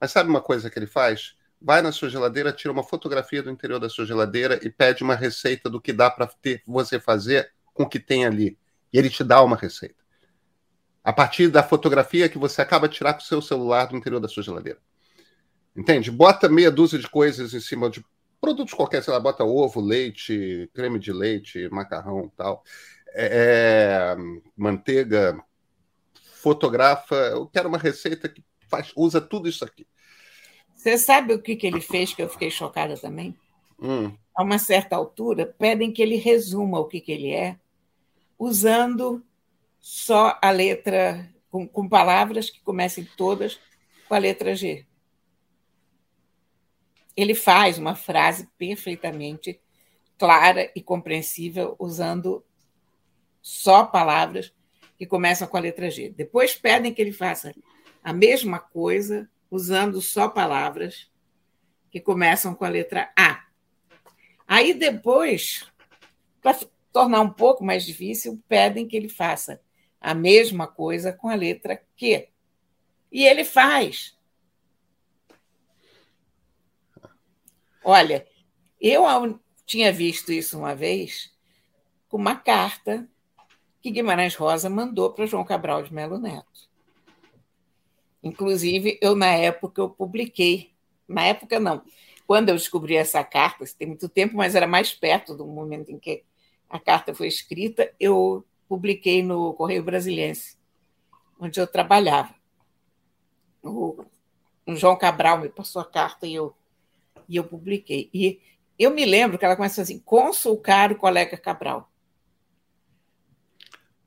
Mas 0.00 0.10
sabe 0.10 0.28
uma 0.28 0.42
coisa 0.42 0.68
que 0.68 0.78
ele 0.78 0.86
faz? 0.86 1.37
Vai 1.60 1.82
na 1.82 1.90
sua 1.92 2.08
geladeira, 2.08 2.52
tira 2.52 2.72
uma 2.72 2.84
fotografia 2.84 3.42
do 3.42 3.50
interior 3.50 3.78
da 3.78 3.88
sua 3.88 4.06
geladeira 4.06 4.60
e 4.62 4.70
pede 4.70 5.02
uma 5.02 5.14
receita 5.14 5.68
do 5.68 5.80
que 5.80 5.92
dá 5.92 6.10
para 6.10 6.30
você 6.66 7.00
fazer 7.00 7.52
com 7.74 7.82
o 7.82 7.88
que 7.88 7.98
tem 7.98 8.24
ali. 8.24 8.58
E 8.92 8.98
ele 8.98 9.10
te 9.10 9.24
dá 9.24 9.42
uma 9.42 9.56
receita 9.56 9.98
a 11.08 11.12
partir 11.12 11.48
da 11.48 11.62
fotografia 11.62 12.28
que 12.28 12.36
você 12.36 12.60
acaba 12.60 12.86
de 12.86 12.96
tirar 12.96 13.14
com 13.14 13.20
o 13.20 13.24
seu 13.24 13.40
celular 13.40 13.86
do 13.86 13.96
interior 13.96 14.20
da 14.20 14.28
sua 14.28 14.42
geladeira. 14.42 14.78
Entende? 15.74 16.10
Bota 16.10 16.50
meia 16.50 16.70
dúzia 16.70 16.98
de 16.98 17.08
coisas 17.08 17.54
em 17.54 17.60
cima 17.60 17.88
de 17.88 18.04
produtos 18.38 18.74
qualquer, 18.74 19.02
sei 19.02 19.14
lá, 19.14 19.18
bota 19.18 19.42
ovo, 19.42 19.80
leite, 19.80 20.70
creme 20.74 20.98
de 20.98 21.10
leite, 21.10 21.66
macarrão 21.70 22.30
tal, 22.36 22.62
é, 23.14 24.14
é, 24.14 24.16
manteiga, 24.54 25.42
fotografa. 26.34 27.14
Eu 27.14 27.46
quero 27.46 27.70
uma 27.70 27.78
receita 27.78 28.28
que 28.28 28.44
faz, 28.68 28.92
usa 28.94 29.18
tudo 29.18 29.48
isso 29.48 29.64
aqui. 29.64 29.86
Você 30.88 30.96
sabe 30.96 31.34
o 31.34 31.42
que, 31.42 31.54
que 31.54 31.66
ele 31.66 31.82
fez 31.82 32.14
que 32.14 32.22
eu 32.22 32.30
fiquei 32.30 32.50
chocada 32.50 32.96
também? 32.96 33.36
Hum. 33.78 34.10
A 34.34 34.42
uma 34.42 34.58
certa 34.58 34.96
altura, 34.96 35.44
pedem 35.44 35.92
que 35.92 36.00
ele 36.00 36.16
resuma 36.16 36.80
o 36.80 36.86
que, 36.86 36.98
que 36.98 37.12
ele 37.12 37.30
é, 37.30 37.58
usando 38.38 39.22
só 39.78 40.38
a 40.40 40.50
letra, 40.50 41.28
com, 41.50 41.68
com 41.68 41.86
palavras 41.86 42.48
que 42.48 42.62
comecem 42.62 43.06
todas 43.18 43.60
com 44.08 44.14
a 44.14 44.18
letra 44.18 44.54
G. 44.54 44.86
Ele 47.14 47.34
faz 47.34 47.76
uma 47.76 47.94
frase 47.94 48.48
perfeitamente 48.56 49.60
clara 50.16 50.72
e 50.74 50.80
compreensível, 50.80 51.76
usando 51.78 52.42
só 53.42 53.84
palavras 53.84 54.54
que 54.96 55.04
começam 55.04 55.46
com 55.46 55.58
a 55.58 55.60
letra 55.60 55.90
G. 55.90 56.08
Depois 56.08 56.54
pedem 56.54 56.94
que 56.94 57.02
ele 57.02 57.12
faça 57.12 57.54
a 58.02 58.10
mesma 58.14 58.58
coisa 58.58 59.28
usando 59.50 60.00
só 60.00 60.28
palavras 60.28 61.10
que 61.90 62.00
começam 62.00 62.54
com 62.54 62.64
a 62.64 62.68
letra 62.68 63.12
A. 63.16 63.44
Aí 64.46 64.74
depois, 64.74 65.66
para 66.40 66.58
tornar 66.92 67.20
um 67.20 67.30
pouco 67.30 67.64
mais 67.64 67.84
difícil, 67.84 68.42
pedem 68.48 68.86
que 68.86 68.96
ele 68.96 69.08
faça 69.08 69.60
a 70.00 70.14
mesma 70.14 70.66
coisa 70.66 71.12
com 71.12 71.28
a 71.28 71.34
letra 71.34 71.82
Q. 71.96 72.28
E 73.10 73.24
ele 73.24 73.44
faz. 73.44 74.16
Olha, 77.82 78.26
eu 78.80 79.04
tinha 79.64 79.92
visto 79.92 80.32
isso 80.32 80.58
uma 80.58 80.74
vez 80.74 81.32
com 82.08 82.16
uma 82.16 82.36
carta 82.36 83.08
que 83.80 83.90
Guimarães 83.90 84.34
Rosa 84.34 84.68
mandou 84.68 85.12
para 85.12 85.26
João 85.26 85.44
Cabral 85.44 85.82
de 85.82 85.92
Melo 85.92 86.18
Neto. 86.18 86.67
Inclusive, 88.22 88.98
eu, 89.00 89.14
na 89.14 89.28
época, 89.28 89.80
eu 89.80 89.88
publiquei. 89.88 90.72
Na 91.06 91.24
época, 91.24 91.58
não. 91.60 91.82
Quando 92.26 92.50
eu 92.50 92.56
descobri 92.56 92.96
essa 92.96 93.24
carta, 93.24 93.64
tem 93.78 93.88
muito 93.88 94.08
tempo, 94.08 94.36
mas 94.36 94.54
era 94.54 94.66
mais 94.66 94.92
perto 94.92 95.34
do 95.34 95.46
momento 95.46 95.90
em 95.90 95.98
que 95.98 96.24
a 96.68 96.78
carta 96.78 97.14
foi 97.14 97.26
escrita, 97.26 97.90
eu 97.98 98.44
publiquei 98.68 99.22
no 99.22 99.54
Correio 99.54 99.82
Brasiliense, 99.82 100.58
onde 101.40 101.58
eu 101.58 101.66
trabalhava. 101.66 102.34
O, 103.62 104.04
o 104.66 104.76
João 104.76 104.96
Cabral 104.96 105.38
me 105.38 105.48
passou 105.48 105.80
a 105.80 105.84
carta 105.84 106.26
e 106.26 106.34
eu, 106.34 106.54
e 107.26 107.36
eu 107.36 107.44
publiquei. 107.44 108.10
E 108.12 108.40
eu 108.78 108.90
me 108.90 109.04
lembro 109.06 109.38
que 109.38 109.44
ela 109.44 109.56
começa 109.56 109.80
assim: 109.80 109.98
Consul 109.98 110.58
caro 110.58 110.96
colega 110.96 111.36
Cabral. 111.38 111.90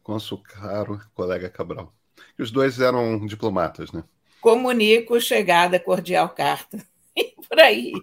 Consul 0.03 0.37
caro 0.43 1.01
colega 1.13 1.49
Cabral. 1.49 1.91
E 2.37 2.41
os 2.41 2.51
dois 2.51 2.79
eram 2.79 3.25
diplomatas, 3.25 3.91
né? 3.91 4.03
Comunico 4.39 5.19
chegada 5.19 5.79
cordial 5.79 6.29
carta. 6.29 6.77
E 7.13 7.35
por 7.47 7.59
aí. 7.59 7.91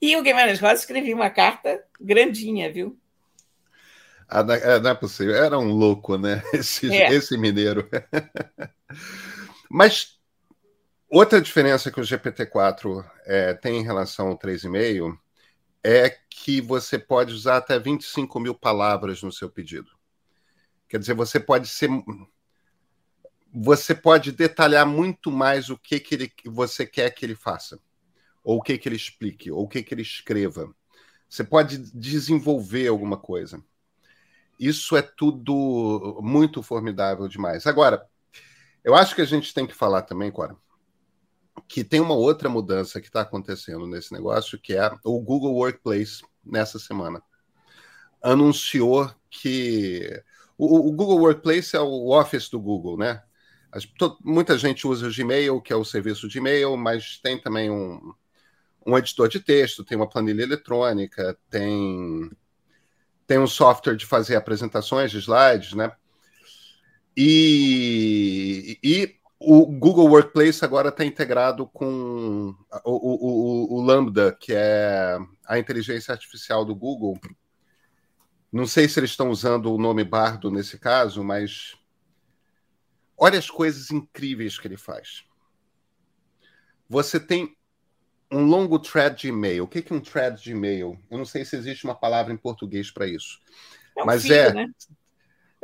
E 0.00 0.14
o 0.16 0.22
Guimarães 0.22 0.60
Rosa 0.60 0.74
escrevia 0.74 1.14
uma 1.14 1.30
carta 1.30 1.82
grandinha, 1.98 2.70
viu? 2.70 2.98
Ah, 4.28 4.42
não, 4.42 4.54
é, 4.54 4.80
não 4.80 4.90
é 4.90 4.94
possível. 4.94 5.34
Era 5.34 5.58
um 5.58 5.72
louco, 5.72 6.18
né? 6.18 6.42
Esse, 6.52 6.92
é. 6.92 7.12
esse 7.12 7.36
mineiro. 7.38 7.88
Mas 9.70 10.18
outra 11.08 11.40
diferença 11.40 11.90
que 11.90 12.00
o 12.00 12.04
GPT-4 12.04 13.04
é, 13.24 13.54
tem 13.54 13.78
em 13.78 13.82
relação 13.82 14.28
ao 14.28 14.38
3,5 14.38 15.16
é 15.84 16.16
que 16.30 16.60
você 16.60 16.98
pode 16.98 17.32
usar 17.32 17.58
até 17.58 17.78
25 17.78 18.38
mil 18.40 18.54
palavras 18.54 19.22
no 19.22 19.32
seu 19.32 19.50
pedido. 19.50 19.90
Quer 20.92 20.98
dizer, 20.98 21.14
você 21.14 21.40
pode 21.40 21.68
ser. 21.68 21.88
Você 23.50 23.94
pode 23.94 24.30
detalhar 24.30 24.86
muito 24.86 25.30
mais 25.30 25.70
o 25.70 25.78
que, 25.78 25.98
que 25.98 26.14
ele, 26.14 26.32
você 26.44 26.84
quer 26.84 27.08
que 27.08 27.24
ele 27.24 27.34
faça 27.34 27.80
ou 28.44 28.58
o 28.58 28.62
que, 28.62 28.76
que 28.76 28.86
ele 28.90 28.96
explique, 28.96 29.50
ou 29.50 29.64
o 29.64 29.68
que, 29.68 29.82
que 29.82 29.94
ele 29.94 30.02
escreva. 30.02 30.70
Você 31.30 31.42
pode 31.42 31.78
desenvolver 31.78 32.88
alguma 32.88 33.16
coisa. 33.16 33.64
Isso 34.60 34.94
é 34.94 35.00
tudo 35.00 36.20
muito 36.22 36.62
formidável 36.62 37.26
demais. 37.26 37.66
Agora, 37.66 38.06
eu 38.84 38.94
acho 38.94 39.14
que 39.14 39.22
a 39.22 39.26
gente 39.26 39.54
tem 39.54 39.66
que 39.66 39.74
falar 39.74 40.02
também, 40.02 40.30
Cora, 40.30 40.54
que 41.66 41.82
tem 41.82 42.00
uma 42.00 42.14
outra 42.14 42.50
mudança 42.50 43.00
que 43.00 43.06
está 43.06 43.22
acontecendo 43.22 43.86
nesse 43.86 44.12
negócio, 44.12 44.58
que 44.58 44.74
é 44.74 44.94
o 45.02 45.22
Google 45.22 45.54
Workplace 45.54 46.22
nessa 46.44 46.78
semana. 46.78 47.22
Anunciou 48.22 49.10
que 49.30 50.22
o, 50.66 50.88
o 50.88 50.92
Google 50.92 51.20
Workplace 51.20 51.76
é 51.76 51.80
o 51.80 52.10
Office 52.10 52.48
do 52.48 52.60
Google, 52.60 52.96
né? 52.96 53.22
muita 54.22 54.58
gente 54.58 54.86
usa 54.86 55.08
o 55.08 55.14
Gmail, 55.14 55.60
que 55.60 55.72
é 55.72 55.76
o 55.76 55.84
serviço 55.84 56.28
de 56.28 56.38
e-mail, 56.38 56.76
mas 56.76 57.18
tem 57.22 57.40
também 57.40 57.70
um, 57.70 58.12
um 58.86 58.98
editor 58.98 59.28
de 59.28 59.40
texto, 59.40 59.82
tem 59.82 59.96
uma 59.96 60.08
planilha 60.08 60.42
eletrônica, 60.42 61.36
tem, 61.48 62.30
tem 63.26 63.38
um 63.38 63.46
software 63.46 63.96
de 63.96 64.04
fazer 64.04 64.36
apresentações 64.36 65.10
de 65.10 65.18
slides, 65.18 65.72
né? 65.72 65.90
E, 67.16 68.78
e 68.82 69.16
o 69.38 69.66
Google 69.66 70.08
Workplace 70.08 70.64
agora 70.64 70.90
está 70.90 71.04
integrado 71.04 71.66
com 71.66 72.54
o, 72.84 72.90
o, 72.90 73.78
o, 73.78 73.82
Lambda, 73.82 74.36
que 74.38 74.52
é 74.54 75.18
a 75.46 75.58
inteligência 75.58 76.12
artificial 76.12 76.64
do 76.64 76.74
Google. 76.74 77.18
Não 78.52 78.66
sei 78.66 78.86
se 78.86 79.00
eles 79.00 79.10
estão 79.10 79.30
usando 79.30 79.72
o 79.72 79.78
nome 79.78 80.04
Bardo 80.04 80.50
nesse 80.50 80.78
caso, 80.78 81.24
mas 81.24 81.74
olha 83.16 83.38
as 83.38 83.48
coisas 83.48 83.90
incríveis 83.90 84.58
que 84.58 84.68
ele 84.68 84.76
faz. 84.76 85.24
Você 86.88 87.18
tem 87.18 87.56
um 88.30 88.44
longo 88.44 88.78
thread 88.78 89.18
de 89.18 89.28
e-mail. 89.28 89.64
O 89.64 89.68
que 89.68 89.82
é 89.90 89.94
um 89.94 90.00
thread 90.00 90.42
de 90.42 90.52
e-mail? 90.52 90.98
Eu 91.10 91.18
não 91.18 91.24
sei 91.24 91.44
se 91.44 91.56
existe 91.56 91.84
uma 91.84 91.94
palavra 91.94 92.32
em 92.32 92.36
português 92.36 92.90
para 92.90 93.06
isso. 93.06 93.40
É 93.96 94.02
um 94.02 94.06
mas 94.06 94.22
fio, 94.22 94.34
é. 94.34 94.52
Né? 94.52 94.68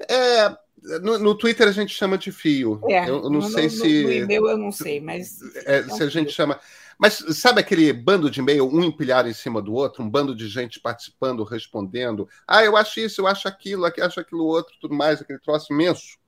É. 0.08 0.56
No, 1.00 1.18
no, 1.18 1.34
Twitter 1.34 1.66
a 1.66 1.72
gente 1.72 1.92
chama 1.92 2.16
de 2.16 2.30
fio. 2.30 2.80
É, 2.88 3.02
eu, 3.08 3.16
eu 3.16 3.22
não 3.24 3.40
no, 3.40 3.42
sei 3.42 3.64
no, 3.64 3.70
se. 3.70 4.02
No 4.04 4.12
e-mail 4.12 4.48
eu 4.48 4.56
não 4.56 4.70
sei, 4.70 5.00
mas. 5.00 5.40
É, 5.66 5.78
é 5.78 5.82
um 5.84 5.90
se 5.90 6.02
a 6.02 6.08
gente 6.08 6.30
chama. 6.30 6.60
Mas 6.98 7.24
sabe 7.38 7.60
aquele 7.60 7.92
bando 7.92 8.28
de 8.28 8.40
e-mail, 8.40 8.68
um 8.68 8.82
empilhado 8.82 9.28
em 9.28 9.32
cima 9.32 9.62
do 9.62 9.72
outro, 9.72 10.02
um 10.02 10.10
bando 10.10 10.34
de 10.34 10.48
gente 10.48 10.80
participando, 10.80 11.44
respondendo? 11.44 12.28
Ah, 12.46 12.64
eu 12.64 12.76
acho 12.76 12.98
isso, 12.98 13.20
eu 13.20 13.26
acho 13.28 13.46
aquilo, 13.46 13.86
eu 13.86 14.04
acho 14.04 14.18
aquilo 14.18 14.44
outro, 14.44 14.74
tudo 14.80 14.94
mais, 14.94 15.20
aquele 15.20 15.38
troço 15.38 15.72
imenso. 15.72 16.18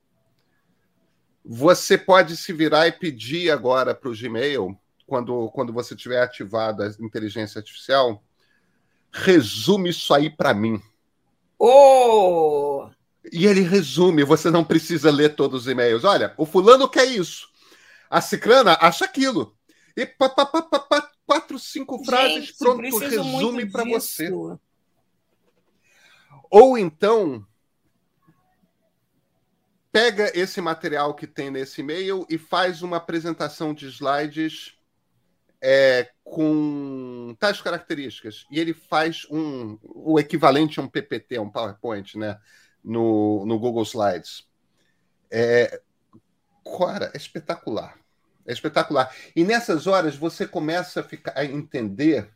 Você 1.45 1.99
pode 1.99 2.37
se 2.37 2.53
virar 2.53 2.87
e 2.87 2.93
pedir 2.93 3.51
agora 3.51 3.95
para 3.95 4.09
o 4.09 4.15
Gmail 4.17 4.79
quando, 5.07 5.51
quando 5.51 5.73
você 5.73 5.97
tiver 5.97 6.23
ativado 6.23 6.85
a 6.85 6.89
inteligência 7.01 7.59
artificial, 7.59 8.23
resume 9.13 9.91
isso 9.91 10.15
aí 10.15 10.31
para 10.31 10.55
mim. 10.55 10.81
Oh! 11.59 12.89
E 13.33 13.45
ele 13.47 13.63
resume, 13.63 14.23
você 14.23 14.51
não 14.51 14.65
precisa 14.65 15.11
ler 15.11 15.35
todos 15.35 15.63
os 15.63 15.69
e-mails. 15.69 16.05
Olha, 16.05 16.33
o 16.37 16.47
fulano 16.47 16.89
quer 16.89 17.07
isso. 17.07 17.49
A 18.09 18.21
ciclana 18.21 18.79
acha 18.81 19.05
aquilo. 19.05 19.55
E 19.97 20.07
pá, 20.07 20.29
pá, 20.29 20.47
pá, 20.47 20.63
pá, 20.63 20.79
pá 20.81 21.11
quatro, 21.31 21.59
cinco 21.61 22.05
frases, 22.05 22.47
Gente, 22.47 22.59
pronto, 22.59 22.99
resume 22.99 23.71
para 23.71 23.85
você. 23.85 24.33
Ou 26.51 26.77
então, 26.77 27.47
pega 29.93 30.33
esse 30.37 30.61
material 30.61 31.15
que 31.15 31.29
tem 31.29 31.49
nesse 31.49 31.83
e-mail 31.83 32.27
e 32.29 32.37
faz 32.37 32.83
uma 32.83 32.97
apresentação 32.97 33.73
de 33.73 33.87
slides 33.87 34.77
é, 35.63 36.11
com 36.25 37.37
tais 37.39 37.61
características 37.61 38.45
e 38.51 38.59
ele 38.59 38.75
faz 38.75 39.25
um 39.31 39.79
o 39.85 40.19
equivalente 40.19 40.81
a 40.81 40.83
um 40.83 40.89
PPT, 40.89 41.39
um 41.39 41.51
PowerPoint, 41.51 42.19
né, 42.19 42.41
no, 42.83 43.45
no 43.47 43.57
Google 43.57 43.85
Slides. 43.85 44.49
É, 45.31 45.81
cara, 46.77 47.13
é 47.15 47.17
espetacular. 47.17 48.00
É 48.47 48.53
espetacular. 48.53 49.15
E 49.35 49.45
nessas 49.45 49.87
horas 49.87 50.17
você 50.17 50.47
começa 50.47 51.01
a, 51.01 51.03
ficar, 51.03 51.33
a 51.37 51.45
entender 51.45 52.31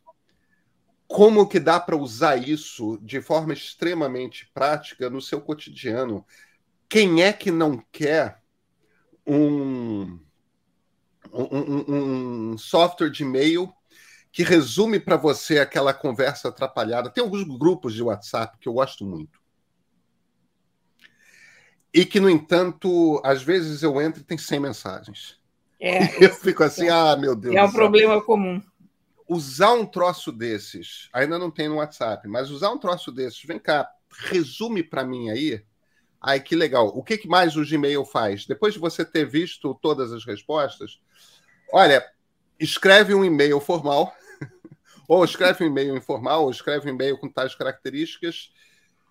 como 1.06 1.48
que 1.48 1.60
dá 1.60 1.78
para 1.78 1.96
usar 1.96 2.36
isso 2.36 2.98
de 3.02 3.20
forma 3.20 3.52
extremamente 3.52 4.50
prática 4.52 5.10
no 5.10 5.20
seu 5.20 5.40
cotidiano. 5.40 6.24
Quem 6.88 7.22
é 7.22 7.32
que 7.32 7.50
não 7.50 7.82
quer 7.92 8.42
um 9.26 10.18
um, 11.32 12.52
um, 12.52 12.58
software 12.58 13.10
de 13.10 13.24
e-mail 13.24 13.72
que 14.30 14.42
resume 14.42 14.98
para 14.98 15.16
você 15.16 15.58
aquela 15.58 15.94
conversa 15.94 16.48
atrapalhada. 16.48 17.10
Tem 17.10 17.22
alguns 17.22 17.44
grupos 17.58 17.94
de 17.94 18.02
WhatsApp 18.02 18.58
que 18.58 18.68
eu 18.68 18.74
gosto 18.74 19.04
muito. 19.04 19.40
E 21.92 22.04
que, 22.04 22.18
no 22.18 22.28
entanto, 22.28 23.20
às 23.24 23.42
vezes 23.42 23.82
eu 23.82 24.00
entro 24.00 24.20
e 24.20 24.24
tem 24.24 24.36
100 24.36 24.60
mensagens. 24.60 25.40
É, 25.80 25.98
eu 26.24 26.34
fico 26.34 26.62
assim, 26.62 26.86
é, 26.86 26.90
ah, 26.90 27.16
meu 27.16 27.34
Deus. 27.34 27.54
É 27.54 27.62
um 27.62 27.72
problema 27.72 28.22
comum. 28.22 28.62
Usar 29.28 29.72
um 29.72 29.86
troço 29.86 30.30
desses, 30.30 31.08
ainda 31.12 31.38
não 31.38 31.50
tem 31.50 31.68
no 31.68 31.76
WhatsApp, 31.76 32.28
mas 32.28 32.50
usar 32.50 32.70
um 32.70 32.78
troço 32.78 33.10
desses, 33.10 33.42
vem 33.42 33.58
cá, 33.58 33.90
resume 34.28 34.82
para 34.82 35.04
mim 35.04 35.30
aí. 35.30 35.64
Ai, 36.20 36.40
que 36.40 36.54
legal. 36.54 36.92
O 36.94 37.02
que 37.02 37.26
mais 37.26 37.56
o 37.56 37.64
Gmail 37.64 38.04
faz? 38.04 38.46
Depois 38.46 38.74
de 38.74 38.80
você 38.80 39.04
ter 39.04 39.26
visto 39.26 39.78
todas 39.82 40.12
as 40.12 40.24
respostas, 40.24 40.98
Olha, 41.72 42.04
escreve 42.58 43.14
um 43.14 43.24
e-mail 43.24 43.60
formal, 43.60 44.12
ou 45.08 45.24
escreve 45.24 45.64
um 45.64 45.66
e-mail 45.66 45.96
informal, 45.96 46.44
ou 46.44 46.52
escreve 46.52 46.88
um 46.88 46.94
e-mail 46.94 47.18
com 47.18 47.28
tais 47.28 47.52
características, 47.54 48.52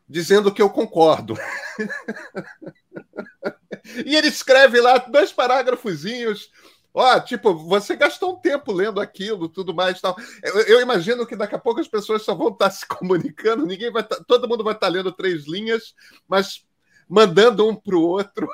dizendo 0.08 0.54
que 0.54 0.62
eu 0.62 0.70
concordo. 0.70 1.36
e 4.06 4.16
ele 4.16 4.28
escreve 4.28 4.80
lá 4.80 4.98
dois 4.98 5.32
parágrafozinhos. 5.32 6.50
Ó, 6.94 7.20
tipo, 7.20 7.56
você 7.56 7.96
gastou 7.96 8.34
um 8.34 8.40
tempo 8.40 8.72
lendo 8.72 9.02
aquilo, 9.02 9.50
tudo 9.50 9.74
mais 9.74 10.00
tal. 10.00 10.16
Eu, 10.44 10.62
eu, 10.62 10.82
imagino 10.82 11.26
que 11.26 11.36
daqui 11.36 11.56
a 11.56 11.60
pouco 11.60 11.80
as 11.80 11.88
pessoas 11.88 12.22
só 12.22 12.36
vão 12.36 12.50
estar 12.50 12.70
se 12.72 12.86
comunicando, 12.86 13.66
ninguém 13.66 13.92
vai 13.92 14.04
tá, 14.04 14.24
todo 14.28 14.48
mundo 14.48 14.64
vai 14.64 14.74
estar 14.76 14.88
lendo 14.88 15.12
três 15.12 15.48
linhas, 15.48 15.96
mas 16.28 16.64
mandando 17.10 17.68
um 17.68 17.76
para 17.76 17.96
o 17.96 18.02
outro 18.02 18.48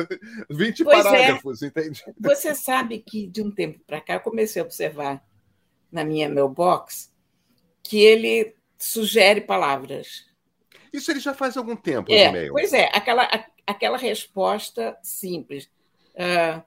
20 0.50 0.84
pois 0.84 0.98
é. 0.98 1.02
parágrafos, 1.02 1.62
é. 1.62 1.66
entende? 1.66 2.02
Você 2.18 2.54
sabe 2.54 2.98
que 2.98 3.26
de 3.26 3.42
um 3.42 3.50
tempo 3.50 3.78
para 3.86 4.00
cá 4.00 4.14
eu 4.14 4.20
comecei 4.20 4.60
a 4.60 4.64
observar 4.64 5.22
na 5.90 6.02
minha 6.02 6.28
mailbox 6.28 7.12
que 7.82 8.00
ele 8.00 8.56
sugere 8.78 9.42
palavras. 9.42 10.24
Isso 10.92 11.10
ele 11.10 11.20
já 11.20 11.34
faz 11.34 11.56
algum 11.56 11.76
tempo 11.76 12.10
é, 12.10 12.28
e-mail. 12.28 12.52
Pois 12.52 12.72
é, 12.72 12.90
aquela, 12.92 13.28
aquela 13.66 13.96
resposta 13.96 14.96
simples. 15.02 15.70
Uh, 16.14 16.62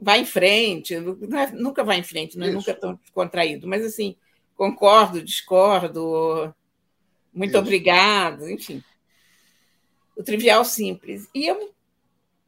vai 0.00 0.20
em 0.20 0.24
frente, 0.24 0.94
é, 0.94 1.00
nunca 1.52 1.82
vai 1.82 1.98
em 1.98 2.02
frente, 2.04 2.38
não 2.38 2.46
é 2.46 2.50
nunca 2.50 2.72
tão 2.72 2.98
contraído, 3.12 3.66
mas 3.66 3.84
assim, 3.84 4.16
concordo, 4.54 5.22
discordo, 5.22 6.54
muito 7.32 7.50
Isso. 7.50 7.58
obrigado, 7.58 8.48
enfim. 8.48 8.82
O 10.16 10.22
trivial 10.22 10.64
simples. 10.64 11.28
E 11.34 11.46
eu 11.46 11.74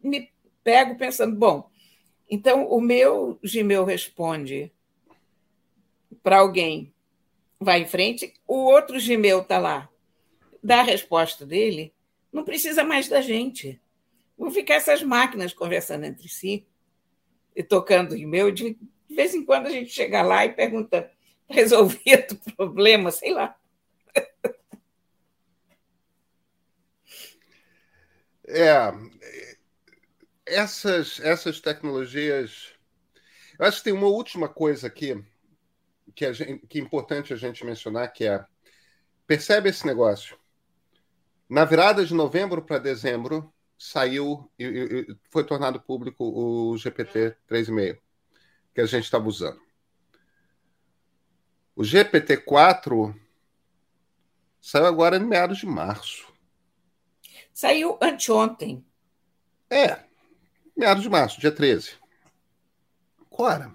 me 0.03 0.31
pego 0.63 0.97
pensando, 0.97 1.37
bom, 1.37 1.69
então 2.29 2.69
o 2.69 2.81
meu 2.81 3.39
Gmail 3.43 3.85
responde 3.85 4.73
para 6.23 6.39
alguém, 6.39 6.93
vai 7.59 7.83
em 7.83 7.87
frente, 7.87 8.33
o 8.47 8.57
outro 8.57 9.01
Gmail 9.01 9.41
está 9.41 9.59
lá, 9.59 9.89
dá 10.63 10.81
a 10.81 10.85
resposta 10.85 11.47
dele, 11.47 11.93
não 12.33 12.45
precisa 12.45 12.85
mais 12.85 13.09
da 13.09 13.21
gente. 13.21 13.81
Vão 14.37 14.51
ficar 14.51 14.75
essas 14.75 15.03
máquinas 15.03 15.53
conversando 15.53 16.05
entre 16.05 16.29
si 16.29 16.67
e 17.55 17.63
tocando 17.63 18.17
e-mail. 18.17 18.53
De 18.53 18.79
vez 19.09 19.35
em 19.35 19.45
quando 19.45 19.67
a 19.67 19.71
gente 19.71 19.91
chega 19.91 20.23
lá 20.23 20.45
e 20.45 20.53
pergunta: 20.53 21.11
resolvido 21.49 22.41
o 22.47 22.57
problema? 22.57 23.11
Sei 23.11 23.33
lá. 23.33 23.57
É, 28.49 28.93
essas, 30.47 31.21
essas 31.21 31.61
tecnologias. 31.61 32.73
Eu 33.59 33.67
acho 33.67 33.79
que 33.79 33.85
tem 33.85 33.93
uma 33.93 34.09
última 34.09 34.49
coisa 34.49 34.87
aqui 34.87 35.23
que, 36.15 36.33
gente, 36.33 36.67
que 36.67 36.79
é 36.79 36.83
importante 36.83 37.33
a 37.33 37.37
gente 37.37 37.65
mencionar, 37.65 38.13
que 38.13 38.25
é 38.25 38.45
percebe 39.27 39.69
esse 39.69 39.87
negócio. 39.87 40.40
Na 41.51 41.65
virada 41.65 42.07
de 42.07 42.15
novembro 42.15 42.63
para 42.63 42.79
dezembro, 42.79 43.53
saiu 43.77 44.49
e, 44.57 44.65
e 44.65 45.17
foi 45.33 45.45
tornado 45.45 45.81
público 45.83 46.25
o 46.25 46.77
GPT 46.77 47.37
3.5, 47.49 47.99
que 48.73 48.81
a 48.81 48.87
gente 48.87 49.03
estava 49.03 49.27
usando. 49.27 49.61
O 51.75 51.83
GPT 51.83 52.37
4 52.37 53.13
saiu 54.61 54.87
agora 54.87 55.17
em 55.17 55.27
meados 55.27 55.59
de 55.59 55.67
março. 55.67 56.33
Saiu 57.53 57.99
anteontem. 58.01 58.87
É, 59.69 60.05
meados 60.77 61.03
de 61.03 61.09
março, 61.09 61.41
dia 61.41 61.51
13. 61.51 61.95
Cora, 63.29 63.75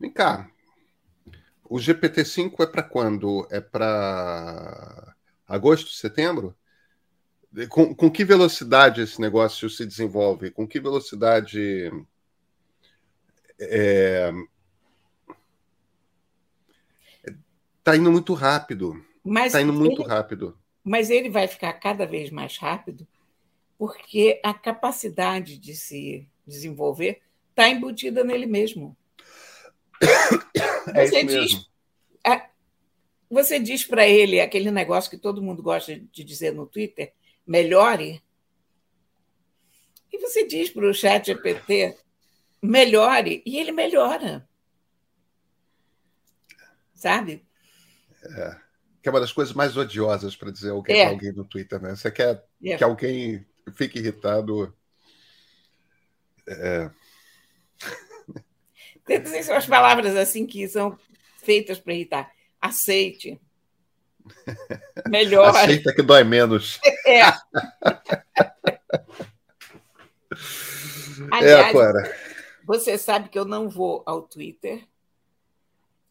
vem 0.00 0.10
cá. 0.10 0.50
O 1.62 1.76
GPT-5 1.76 2.54
é 2.60 2.66
para 2.66 2.82
quando? 2.82 3.46
É 3.50 3.60
para 3.60 5.11
agosto, 5.52 5.90
setembro? 5.90 6.56
Com, 7.68 7.94
com 7.94 8.10
que 8.10 8.24
velocidade 8.24 9.02
esse 9.02 9.20
negócio 9.20 9.68
se 9.68 9.84
desenvolve? 9.84 10.50
Com 10.50 10.66
que 10.66 10.80
velocidade. 10.80 11.90
É... 13.60 14.32
Tá 17.84 17.96
indo 17.96 18.10
muito 18.10 18.32
rápido. 18.32 19.04
Está 19.44 19.60
indo 19.60 19.72
muito 19.72 20.02
ele, 20.02 20.08
rápido. 20.08 20.58
Mas 20.82 21.10
ele 21.10 21.28
vai 21.28 21.46
ficar 21.46 21.72
cada 21.74 22.06
vez 22.06 22.30
mais 22.30 22.56
rápido 22.56 23.06
porque 23.78 24.40
a 24.44 24.54
capacidade 24.54 25.58
de 25.58 25.74
se 25.74 26.24
desenvolver 26.46 27.20
está 27.50 27.68
embutida 27.68 28.22
nele 28.24 28.46
mesmo. 28.46 28.96
É 30.94 31.06
você 31.06 31.22
diz, 31.22 31.70
você 33.32 33.58
diz 33.58 33.82
para 33.82 34.06
ele 34.06 34.40
aquele 34.40 34.70
negócio 34.70 35.10
que 35.10 35.16
todo 35.16 35.42
mundo 35.42 35.62
gosta 35.62 35.98
de 35.98 36.22
dizer 36.22 36.52
no 36.52 36.66
Twitter, 36.66 37.14
melhore. 37.46 38.22
E 40.12 40.18
você 40.18 40.46
diz 40.46 40.68
para 40.68 40.86
o 40.86 40.92
chat 40.92 41.28
GPT, 41.28 41.96
melhore, 42.60 43.42
e 43.46 43.58
ele 43.58 43.72
melhora. 43.72 44.46
Sabe? 46.94 47.42
É, 48.22 48.56
que 49.02 49.08
é 49.08 49.10
uma 49.10 49.20
das 49.20 49.32
coisas 49.32 49.54
mais 49.54 49.78
odiosas 49.78 50.36
para 50.36 50.52
dizer 50.52 50.68
alguém, 50.68 51.00
é. 51.00 51.06
alguém 51.06 51.32
no 51.32 51.46
Twitter, 51.46 51.80
né? 51.80 51.96
Você 51.96 52.10
quer 52.10 52.44
é. 52.62 52.76
que 52.76 52.84
alguém 52.84 53.46
fique 53.74 53.98
irritado. 53.98 54.76
É... 56.46 56.90
Tem 59.06 59.16
as 59.16 59.66
palavras 59.66 60.14
assim 60.16 60.46
que 60.46 60.68
são 60.68 60.98
feitas 61.38 61.80
para 61.80 61.94
irritar. 61.94 62.30
Aceite. 62.62 63.40
Melhor. 65.08 65.48
Aceita 65.48 65.92
que 65.92 66.00
dói 66.00 66.22
menos. 66.22 66.78
É. 67.04 67.22
Aliás, 71.30 71.66
é, 71.66 71.72
Clara. 71.72 72.16
Você 72.64 72.96
sabe 72.96 73.28
que 73.28 73.38
eu 73.38 73.44
não 73.44 73.68
vou 73.68 74.04
ao 74.06 74.22
Twitter 74.22 74.86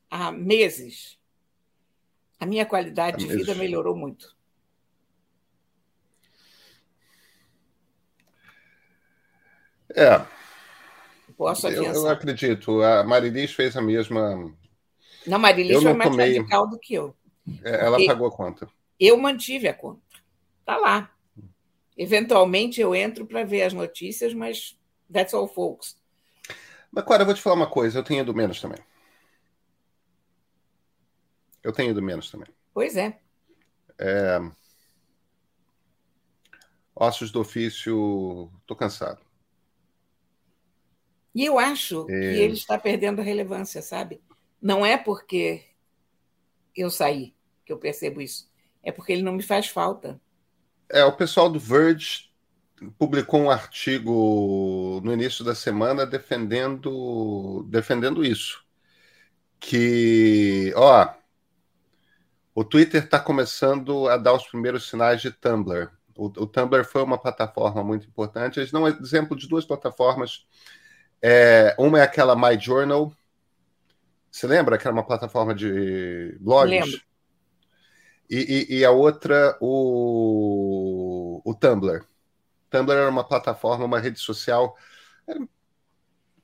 há 0.09 0.31
meses. 0.31 1.17
A 2.37 2.45
minha 2.45 2.65
qualidade 2.65 3.15
há 3.15 3.19
de 3.19 3.27
meses. 3.27 3.45
vida 3.45 3.55
melhorou 3.55 3.95
muito. 3.95 4.35
É. 9.95 10.25
Posso 11.37 11.67
eu, 11.67 11.83
eu 11.83 12.09
acredito. 12.09 12.81
A 12.81 13.03
Marilis 13.03 13.53
fez 13.53 13.75
a 13.75 13.81
mesma. 13.81 14.53
Não, 15.25 15.39
Marilis 15.39 15.81
foi 15.81 15.93
mais 15.93 16.09
tomei... 16.09 16.37
radical 16.37 16.67
do 16.67 16.79
que 16.79 16.93
eu. 16.93 17.15
É, 17.63 17.85
ela 17.85 17.97
pagou 18.05 18.27
a 18.27 18.31
conta. 18.31 18.67
Eu 18.99 19.17
mantive 19.17 19.67
a 19.67 19.73
conta. 19.73 20.01
Está 20.59 20.77
lá. 20.77 21.11
Eventualmente 21.97 22.79
eu 22.79 22.95
entro 22.95 23.25
para 23.25 23.43
ver 23.43 23.63
as 23.63 23.73
notícias, 23.73 24.33
mas 24.33 24.77
that's 25.11 25.33
all, 25.33 25.47
folks. 25.47 25.99
Mas, 26.91 27.05
Clara, 27.05 27.23
eu 27.23 27.25
vou 27.25 27.35
te 27.35 27.41
falar 27.41 27.55
uma 27.55 27.69
coisa. 27.69 27.99
Eu 27.99 28.03
tenho 28.03 28.21
ido 28.21 28.33
menos 28.33 28.59
também. 28.59 28.79
Eu 31.63 31.71
tenho 31.71 31.91
ido 31.91 32.01
menos 32.01 32.29
também. 32.29 32.47
Pois 32.73 32.97
é. 32.97 33.19
é... 33.99 34.39
Ossos 36.95 37.31
do 37.31 37.39
ofício, 37.39 38.51
estou 38.61 38.75
cansado. 38.75 39.21
E 41.33 41.45
eu 41.45 41.57
acho 41.57 42.03
é... 42.03 42.05
que 42.07 42.41
ele 42.41 42.53
está 42.53 42.77
perdendo 42.77 43.21
a 43.21 43.23
relevância, 43.23 43.81
sabe? 43.81 44.21
Não 44.61 44.85
é 44.85 44.97
porque 44.97 45.63
eu 46.75 46.89
saí 46.89 47.33
que 47.65 47.73
eu 47.73 47.77
percebo 47.77 48.21
isso. 48.21 48.49
É 48.83 48.91
porque 48.91 49.11
ele 49.11 49.23
não 49.23 49.33
me 49.33 49.43
faz 49.43 49.67
falta. 49.67 50.19
É, 50.89 51.03
o 51.03 51.15
pessoal 51.15 51.49
do 51.49 51.59
Verge 51.59 52.31
publicou 52.97 53.39
um 53.41 53.51
artigo 53.51 55.01
no 55.03 55.13
início 55.13 55.43
da 55.43 55.53
semana 55.53 56.05
defendendo 56.05 57.65
defendendo 57.69 58.25
isso. 58.25 58.63
Que, 59.59 60.73
ó, 60.75 61.13
o 62.53 62.63
Twitter 62.63 63.03
está 63.03 63.19
começando 63.19 64.09
a 64.09 64.17
dar 64.17 64.33
os 64.33 64.47
primeiros 64.47 64.89
sinais 64.89 65.21
de 65.21 65.31
Tumblr. 65.31 65.89
O, 66.17 66.25
o, 66.25 66.47
Tumblr 66.47 66.83
foi 66.83 67.03
uma 67.03 67.17
plataforma 67.17 67.83
muito 67.83 68.07
importante. 68.07 68.59
Eles 68.59 68.71
dão 68.71 68.83
um 68.83 68.87
exemplo 68.87 69.37
de 69.37 69.47
duas 69.47 69.65
plataformas. 69.65 70.45
É, 71.21 71.75
uma 71.77 71.99
é 71.99 72.03
aquela 72.03 72.35
My 72.35 72.59
Journal. 72.59 73.13
Você 74.31 74.47
lembra 74.47 74.77
que 74.77 74.87
era 74.87 74.93
uma 74.93 75.05
plataforma 75.05 75.53
de 75.53 76.37
blogs? 76.39 76.69
Lembro. 76.69 77.01
E, 78.29 78.67
e, 78.69 78.77
e, 78.77 78.85
a 78.85 78.91
outra, 78.91 79.57
o, 79.59 81.41
o 81.43 81.53
Tumblr. 81.53 82.05
Tumblr 82.69 82.97
era 82.97 83.09
uma 83.09 83.25
plataforma, 83.25 83.83
uma 83.83 83.99
rede 83.99 84.19
social. 84.19 84.77
Não 85.27 85.49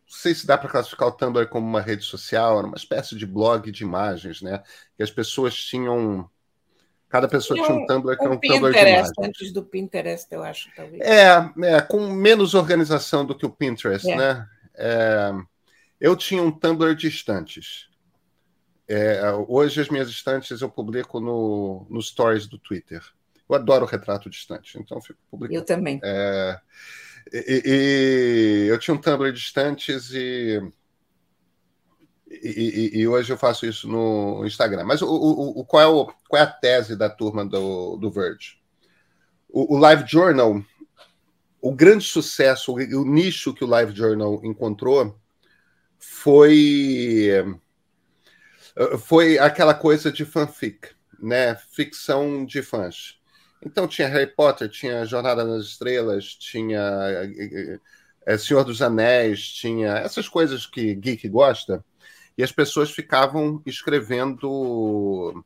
sei 0.05 0.35
se 0.35 0.45
dá 0.45 0.57
para 0.57 0.69
classificar 0.69 1.07
o 1.07 1.13
Tumblr 1.13 1.47
como 1.47 1.65
uma 1.65 1.79
rede 1.79 2.03
social, 2.03 2.59
era 2.59 2.67
uma 2.67 2.75
espécie 2.75 3.15
de 3.15 3.25
blog 3.25 3.71
de 3.71 3.83
imagens, 3.85 4.41
né? 4.41 4.61
Que 4.97 5.03
as 5.03 5.09
pessoas 5.11 5.55
tinham. 5.55 6.29
Cada 7.07 7.25
pessoa 7.29 7.57
tinha 7.63 7.77
um, 7.77 7.85
Tumblr 7.85 8.17
que 8.17 8.23
era 8.25 8.33
um 8.33 8.37
Tumblr 8.37 8.73
de 8.73 8.79
imagens. 8.79 9.11
Antes 9.21 9.53
do 9.53 9.63
Pinterest, 9.63 10.27
eu 10.29 10.43
acho, 10.43 10.69
talvez. 10.75 11.01
É, 11.01 11.51
é 11.63 11.81
com 11.81 12.11
menos 12.11 12.53
organização 12.53 13.25
do 13.25 13.33
que 13.33 13.45
o 13.45 13.49
Pinterest, 13.49 14.09
é. 14.11 14.15
né? 14.17 14.49
É, 14.75 15.31
eu 15.99 16.15
tinha 16.15 16.41
um 16.41 16.51
Tumblr 16.51 16.95
de 16.95 17.07
estantes. 17.07 17.87
É, 18.87 19.21
hoje 19.47 19.81
as 19.81 19.89
minhas 19.89 20.09
estantes 20.09 20.61
eu 20.61 20.69
publico 20.69 21.19
no, 21.19 21.85
no 21.89 22.01
stories 22.01 22.47
do 22.47 22.57
Twitter. 22.57 23.03
Eu 23.49 23.55
adoro 23.55 23.85
retrato 23.85 24.29
de 24.29 24.37
estante, 24.37 24.77
então 24.79 25.01
fico 25.01 25.19
publicando. 25.29 25.59
Eu 25.59 25.65
também. 25.65 25.99
É, 26.03 26.59
e, 27.33 27.63
e, 27.65 28.67
eu 28.67 28.77
tinha 28.77 28.93
um 28.95 29.01
Tumblr 29.01 29.31
de 29.31 29.39
estantes 29.39 30.11
e, 30.11 30.61
e, 32.29 32.91
e, 32.93 33.07
hoje 33.07 33.31
eu 33.31 33.37
faço 33.37 33.65
isso 33.65 33.87
no 33.87 34.45
Instagram. 34.45 34.83
Mas 34.85 35.01
o, 35.01 35.07
o, 35.07 35.59
o, 35.59 35.65
qual, 35.65 35.83
é 35.83 35.87
o, 35.87 36.05
qual 36.27 36.41
é 36.41 36.43
a 36.43 36.47
tese 36.47 36.95
da 36.95 37.09
turma 37.09 37.45
do, 37.45 37.97
do 37.97 38.11
Verge? 38.11 38.57
o, 39.49 39.75
o 39.75 39.77
Live 39.77 40.03
Journal, 40.07 40.61
o 41.61 41.73
grande 41.73 42.05
sucesso, 42.05 42.73
o 42.73 43.05
nicho 43.05 43.53
que 43.53 43.63
o 43.63 43.67
Live 43.67 43.95
Journal 43.95 44.39
encontrou 44.43 45.19
foi 45.99 47.29
foi 48.99 49.39
aquela 49.39 49.73
coisa 49.73 50.11
de 50.11 50.23
fanfic, 50.25 50.89
né? 51.19 51.55
Ficção 51.55 52.45
de 52.45 52.61
fãs. 52.61 53.19
Então 53.65 53.87
tinha 53.87 54.07
Harry 54.07 54.27
Potter, 54.27 54.69
tinha 54.69 55.05
Jornada 55.05 55.43
nas 55.43 55.65
Estrelas, 55.65 56.35
tinha 56.35 56.81
é, 58.25 58.37
Senhor 58.37 58.63
dos 58.63 58.81
Anéis, 58.81 59.41
tinha 59.53 59.97
essas 59.97 60.27
coisas 60.27 60.65
que 60.65 60.93
geek 60.93 61.27
gosta, 61.29 61.83
e 62.37 62.43
as 62.43 62.51
pessoas 62.51 62.91
ficavam 62.91 63.61
escrevendo 63.65 65.43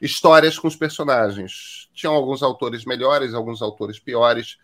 histórias 0.00 0.58
com 0.58 0.66
os 0.66 0.74
personagens. 0.74 1.88
Tinham 1.92 2.14
alguns 2.14 2.42
autores 2.42 2.84
melhores, 2.84 3.34
alguns 3.34 3.62
autores 3.62 4.00
piores. 4.00 4.58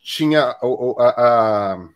Tinha 0.00 0.42
a, 0.42 0.58
a, 0.98 1.74
a 1.74 1.88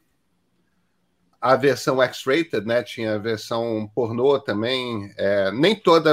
versão 1.56 2.00
X-rated, 2.00 2.64
né? 2.64 2.82
Tinha 2.82 3.16
a 3.16 3.18
versão 3.18 3.90
pornô 3.94 4.38
também. 4.38 5.12
É, 5.16 5.50
nem 5.50 5.74
toda 5.74 6.12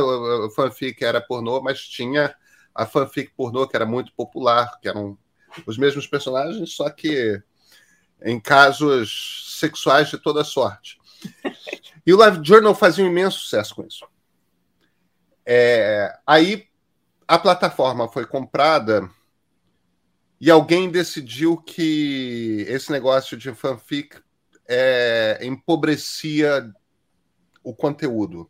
fanfic 0.56 1.04
era 1.04 1.22
pornô, 1.22 1.62
mas 1.62 1.82
tinha 1.82 2.36
a 2.74 2.86
fanfic 2.86 3.32
pornô 3.36 3.68
que 3.68 3.76
era 3.76 3.86
muito 3.86 4.12
popular, 4.14 4.80
que 4.82 4.90
eram 4.90 5.18
os 5.66 5.78
mesmos 5.78 6.08
personagens, 6.08 6.74
só 6.74 6.90
que 6.90 7.42
em 8.24 8.40
casos 8.40 9.58
sexuais 9.60 10.10
de 10.10 10.18
toda 10.18 10.44
sorte. 10.44 10.98
E 12.06 12.14
o 12.14 12.18
Live 12.18 12.40
Journal 12.44 12.74
fazia 12.74 13.04
um 13.04 13.08
imenso 13.08 13.40
sucesso 13.40 13.76
com 13.76 13.86
isso. 13.86 14.08
É, 15.46 16.18
aí 16.26 16.68
a 17.28 17.38
plataforma 17.38 18.08
foi 18.08 18.26
comprada 18.26 19.10
e 20.40 20.50
alguém 20.50 20.90
decidiu 20.90 21.58
que 21.58 22.66
esse 22.68 22.92
negócio 22.92 23.38
de 23.38 23.54
fanfic 23.54 24.18
é, 24.70 25.40
empobrecia 25.42 26.72
o 27.64 27.74
conteúdo, 27.74 28.50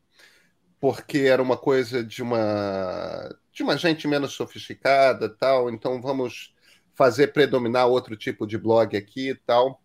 porque 0.80 1.20
era 1.20 1.42
uma 1.42 1.56
coisa 1.56 2.04
de 2.04 2.22
uma 2.22 3.34
de 3.54 3.64
uma 3.64 3.78
gente 3.78 4.08
menos 4.08 4.34
sofisticada, 4.34 5.30
tal. 5.30 5.70
Então 5.70 6.02
vamos 6.02 6.54
fazer 6.94 7.28
predominar 7.28 7.88
outro 7.88 8.18
tipo 8.18 8.46
de 8.46 8.58
blog 8.58 8.96
aqui 8.98 9.34
tal. 9.46 9.82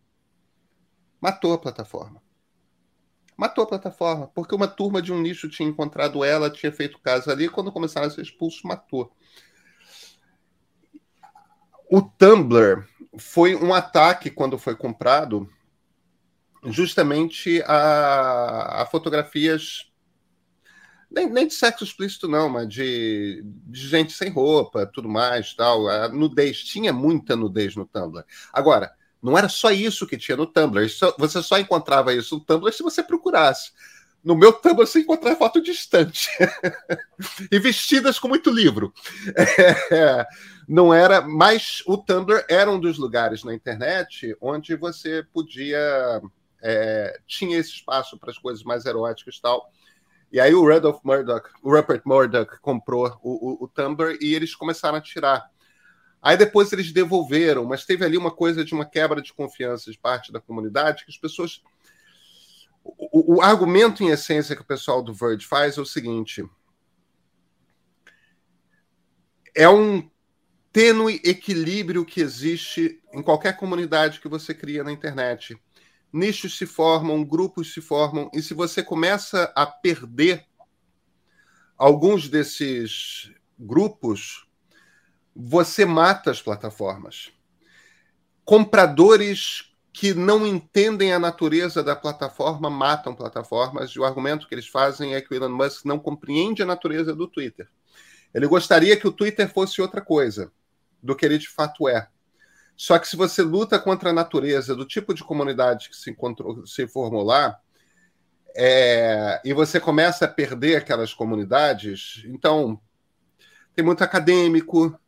Matou 1.20 1.52
a 1.52 1.58
plataforma. 1.58 2.20
Matou 3.36 3.64
a 3.64 3.66
plataforma, 3.66 4.28
porque 4.28 4.54
uma 4.54 4.68
turma 4.68 5.00
de 5.00 5.12
um 5.12 5.20
nicho 5.20 5.48
tinha 5.48 5.68
encontrado 5.68 6.22
ela, 6.22 6.50
tinha 6.50 6.70
feito 6.70 7.00
caso 7.00 7.30
ali, 7.30 7.48
quando 7.48 7.72
começaram 7.72 8.06
a 8.06 8.10
ser 8.10 8.22
expulsos, 8.22 8.62
matou. 8.62 9.10
O 11.90 12.00
Tumblr 12.00 12.86
foi 13.18 13.56
um 13.56 13.74
ataque 13.74 14.30
quando 14.30 14.58
foi 14.58 14.76
comprado 14.76 15.48
justamente 16.66 17.62
a, 17.66 18.82
a 18.82 18.86
fotografias 18.86 19.90
nem, 21.14 21.30
nem 21.30 21.46
de 21.46 21.54
sexo 21.54 21.84
explícito, 21.84 22.26
não, 22.26 22.48
mas 22.48 22.68
de, 22.68 23.42
de 23.44 23.88
gente 23.88 24.12
sem 24.12 24.30
roupa, 24.30 24.84
tudo 24.84 25.08
mais, 25.08 25.54
tal. 25.54 25.88
A 25.88 26.08
nudez, 26.08 26.58
tinha 26.64 26.92
muita 26.92 27.36
nudez 27.36 27.76
no 27.76 27.86
Tumblr. 27.86 28.24
Agora, 28.52 28.92
não 29.22 29.38
era 29.38 29.48
só 29.48 29.70
isso 29.70 30.06
que 30.06 30.18
tinha 30.18 30.36
no 30.36 30.46
Tumblr. 30.46 30.86
você 31.16 31.42
só 31.42 31.58
encontrava 31.58 32.12
isso 32.12 32.34
no 32.34 32.40
Tumblr 32.40 32.72
se 32.72 32.82
você 32.82 33.02
procurasse. 33.02 33.72
No 34.24 34.34
meu 34.34 34.52
Tumblr 34.52 34.86
você 34.86 35.00
encontrava 35.00 35.36
foto 35.36 35.62
distante. 35.62 36.28
e 37.50 37.58
vestidas 37.58 38.18
com 38.18 38.26
muito 38.26 38.50
livro. 38.50 38.92
É, 39.90 40.26
não 40.66 40.92
era, 40.92 41.20
mas 41.20 41.82
o 41.86 41.96
Tumblr 41.96 42.44
era 42.48 42.70
um 42.70 42.80
dos 42.80 42.98
lugares 42.98 43.44
na 43.44 43.54
internet 43.54 44.36
onde 44.40 44.74
você 44.74 45.22
podia. 45.32 46.20
É, 46.66 47.20
tinha 47.26 47.58
esse 47.58 47.72
espaço 47.72 48.18
para 48.18 48.30
as 48.30 48.38
coisas 48.38 48.64
mais 48.64 48.86
eróticas 48.86 49.36
e 49.36 49.42
tal. 49.42 49.70
E 50.32 50.40
aí 50.40 50.54
o 50.54 50.66
Rudolph 50.66 51.00
Murdoch, 51.04 51.46
o 51.62 51.70
Rupert 51.70 52.00
Murdoch 52.06 52.58
comprou 52.60 53.06
o, 53.22 53.62
o, 53.62 53.64
o 53.64 53.68
Tumblr 53.68 54.16
e 54.18 54.34
eles 54.34 54.54
começaram 54.54 54.96
a 54.96 55.00
tirar. 55.00 55.50
Aí 56.22 56.38
depois 56.38 56.72
eles 56.72 56.90
devolveram, 56.90 57.66
mas 57.66 57.84
teve 57.84 58.02
ali 58.02 58.16
uma 58.16 58.30
coisa 58.30 58.64
de 58.64 58.72
uma 58.72 58.86
quebra 58.86 59.20
de 59.20 59.34
confiança 59.34 59.90
de 59.90 59.98
parte 59.98 60.32
da 60.32 60.40
comunidade 60.40 61.04
que 61.04 61.10
as 61.10 61.18
pessoas. 61.18 61.62
O, 62.82 63.36
o 63.36 63.42
argumento 63.42 64.02
em 64.02 64.08
essência 64.08 64.56
que 64.56 64.62
o 64.62 64.66
pessoal 64.66 65.02
do 65.02 65.12
Verge 65.12 65.46
faz 65.46 65.76
é 65.76 65.82
o 65.82 65.86
seguinte: 65.86 66.42
é 69.54 69.68
um 69.68 70.10
tênue 70.72 71.20
equilíbrio 71.22 72.06
que 72.06 72.22
existe 72.22 73.00
em 73.12 73.22
qualquer 73.22 73.56
comunidade 73.58 74.18
que 74.18 74.28
você 74.28 74.54
cria 74.54 74.82
na 74.82 74.90
internet 74.90 75.56
nichos 76.14 76.56
se 76.56 76.64
formam, 76.64 77.24
grupos 77.24 77.74
se 77.74 77.80
formam, 77.80 78.30
e 78.32 78.40
se 78.40 78.54
você 78.54 78.82
começa 78.82 79.52
a 79.56 79.66
perder 79.66 80.46
alguns 81.76 82.28
desses 82.28 83.32
grupos, 83.58 84.46
você 85.34 85.84
mata 85.84 86.30
as 86.30 86.40
plataformas. 86.40 87.32
Compradores 88.44 89.74
que 89.92 90.14
não 90.14 90.46
entendem 90.46 91.12
a 91.12 91.18
natureza 91.18 91.82
da 91.82 91.96
plataforma 91.96 92.70
matam 92.70 93.14
plataformas, 93.14 93.90
e 93.90 93.98
o 93.98 94.04
argumento 94.04 94.46
que 94.46 94.54
eles 94.54 94.68
fazem 94.68 95.14
é 95.14 95.20
que 95.20 95.32
o 95.32 95.36
Elon 95.36 95.50
Musk 95.50 95.84
não 95.84 95.98
compreende 95.98 96.62
a 96.62 96.66
natureza 96.66 97.14
do 97.14 97.26
Twitter. 97.26 97.68
Ele 98.32 98.46
gostaria 98.46 98.96
que 98.96 99.06
o 99.06 99.12
Twitter 99.12 99.52
fosse 99.52 99.82
outra 99.82 100.00
coisa 100.00 100.52
do 101.02 101.14
que 101.14 101.24
ele 101.26 101.38
de 101.38 101.48
fato 101.48 101.88
é. 101.88 102.08
Só 102.76 102.98
que 102.98 103.08
se 103.08 103.16
você 103.16 103.42
luta 103.42 103.78
contra 103.78 104.10
a 104.10 104.12
natureza 104.12 104.74
do 104.74 104.84
tipo 104.84 105.14
de 105.14 105.22
comunidade 105.22 105.88
que 105.88 105.96
se, 105.96 106.10
encontrou, 106.10 106.66
se 106.66 106.86
formou 106.88 107.22
lá, 107.22 107.58
é, 108.56 109.40
e 109.44 109.52
você 109.52 109.80
começa 109.80 110.24
a 110.24 110.28
perder 110.28 110.76
aquelas 110.76 111.12
comunidades, 111.12 112.22
então 112.26 112.80
tem 113.74 113.84
muito 113.84 114.02
acadêmico 114.02 114.98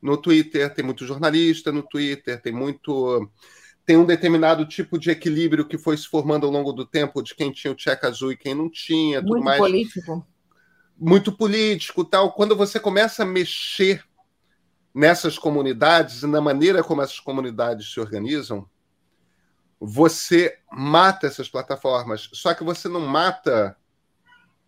no 0.00 0.16
Twitter, 0.16 0.72
tem 0.72 0.84
muito 0.84 1.06
jornalista 1.06 1.70
no 1.70 1.82
Twitter, 1.82 2.40
tem 2.40 2.52
muito. 2.52 3.30
Tem 3.86 3.98
um 3.98 4.06
determinado 4.06 4.64
tipo 4.66 4.98
de 4.98 5.10
equilíbrio 5.10 5.66
que 5.66 5.76
foi 5.76 5.96
se 5.96 6.08
formando 6.08 6.46
ao 6.46 6.52
longo 6.52 6.72
do 6.72 6.86
tempo 6.86 7.22
de 7.22 7.34
quem 7.34 7.52
tinha 7.52 7.72
o 7.72 7.78
cheque 7.78 8.06
azul 8.06 8.32
e 8.32 8.36
quem 8.36 8.54
não 8.54 8.70
tinha, 8.70 9.20
tudo 9.20 9.32
muito 9.32 9.44
mais. 9.44 9.58
político. 9.58 10.26
Muito 10.98 11.32
político 11.32 12.02
tal. 12.02 12.32
Quando 12.32 12.56
você 12.56 12.80
começa 12.80 13.22
a 13.22 13.26
mexer 13.26 14.02
nessas 14.94 15.36
comunidades 15.36 16.22
e 16.22 16.26
na 16.26 16.40
maneira 16.40 16.84
como 16.84 17.02
essas 17.02 17.18
comunidades 17.18 17.92
se 17.92 17.98
organizam, 17.98 18.68
você 19.80 20.58
mata 20.70 21.26
essas 21.26 21.48
plataformas. 21.48 22.30
Só 22.32 22.54
que 22.54 22.62
você 22.62 22.88
não 22.88 23.00
mata 23.00 23.76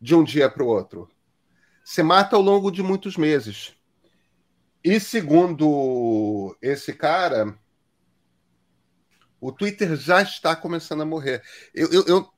de 0.00 0.14
um 0.14 0.24
dia 0.24 0.50
para 0.50 0.64
o 0.64 0.66
outro. 0.66 1.08
Você 1.84 2.02
mata 2.02 2.34
ao 2.34 2.42
longo 2.42 2.70
de 2.70 2.82
muitos 2.82 3.16
meses. 3.16 3.74
E 4.82 4.98
segundo 4.98 6.56
esse 6.60 6.92
cara, 6.92 7.56
o 9.40 9.52
Twitter 9.52 9.96
já 9.96 10.22
está 10.22 10.56
começando 10.56 11.02
a 11.02 11.06
morrer. 11.06 11.42
Eu, 11.72 11.90
eu, 11.92 12.04
eu, 12.06 12.32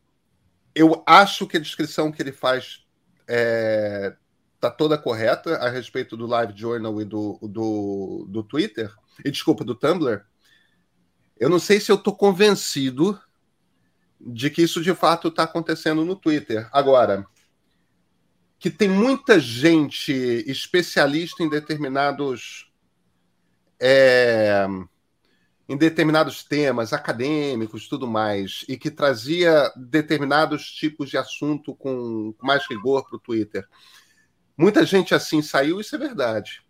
eu 0.74 1.02
acho 1.06 1.46
que 1.46 1.56
a 1.56 1.60
descrição 1.60 2.12
que 2.12 2.20
ele 2.20 2.32
faz 2.32 2.86
é, 3.26 4.14
tá 4.60 4.70
toda 4.70 4.98
correta 4.98 5.56
a 5.56 5.68
respeito 5.68 6.16
do 6.16 6.26
Live 6.26 6.52
Journal 6.56 7.00
e 7.00 7.04
do, 7.04 7.38
do, 7.42 8.26
do 8.28 8.42
Twitter, 8.42 8.92
e 9.24 9.30
desculpa, 9.30 9.64
do 9.64 9.74
Tumblr, 9.74 10.22
eu 11.38 11.48
não 11.48 11.58
sei 11.58 11.80
se 11.80 11.90
eu 11.90 11.96
estou 11.96 12.14
convencido 12.14 13.18
de 14.20 14.50
que 14.50 14.62
isso 14.62 14.82
de 14.82 14.94
fato 14.94 15.28
está 15.28 15.44
acontecendo 15.44 16.04
no 16.04 16.16
Twitter. 16.16 16.68
Agora, 16.72 17.24
que 18.58 18.70
tem 18.70 18.88
muita 18.88 19.38
gente 19.38 20.12
especialista 20.12 21.42
em 21.42 21.48
determinados. 21.48 22.68
É, 23.80 24.66
em 25.68 25.76
determinados 25.76 26.42
temas 26.42 26.92
acadêmicos 26.92 27.86
tudo 27.86 28.08
mais, 28.08 28.64
e 28.66 28.76
que 28.76 28.90
trazia 28.90 29.70
determinados 29.76 30.64
tipos 30.64 31.10
de 31.10 31.18
assunto 31.18 31.76
com 31.76 32.34
mais 32.42 32.66
rigor 32.68 33.06
para 33.06 33.16
o 33.16 33.20
Twitter. 33.20 33.68
Muita 34.58 34.84
gente 34.84 35.14
assim 35.14 35.40
saiu, 35.40 35.80
isso 35.80 35.94
é 35.94 35.98
verdade. 35.98 36.64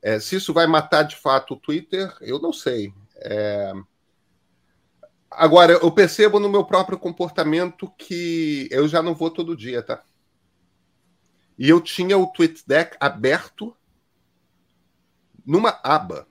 É, 0.00 0.20
se 0.20 0.36
isso 0.36 0.54
vai 0.54 0.68
matar 0.68 1.02
de 1.02 1.16
fato 1.16 1.54
o 1.54 1.56
Twitter, 1.56 2.16
eu 2.20 2.38
não 2.38 2.52
sei. 2.52 2.94
É... 3.16 3.72
Agora, 5.28 5.72
eu 5.72 5.90
percebo 5.90 6.38
no 6.38 6.48
meu 6.48 6.64
próprio 6.64 6.96
comportamento 6.96 7.92
que 7.98 8.68
eu 8.70 8.86
já 8.86 9.02
não 9.02 9.16
vou 9.16 9.30
todo 9.30 9.56
dia, 9.56 9.82
tá? 9.82 10.04
E 11.58 11.68
eu 11.68 11.80
tinha 11.80 12.16
o 12.16 12.28
TweetDeck 12.28 12.96
aberto 13.00 13.76
numa 15.44 15.80
aba. 15.82 16.28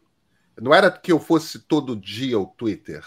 Não 0.59 0.73
era 0.73 0.89
que 0.89 1.11
eu 1.11 1.19
fosse 1.19 1.59
todo 1.59 1.97
dia 1.97 2.39
o 2.39 2.45
Twitter. 2.45 3.05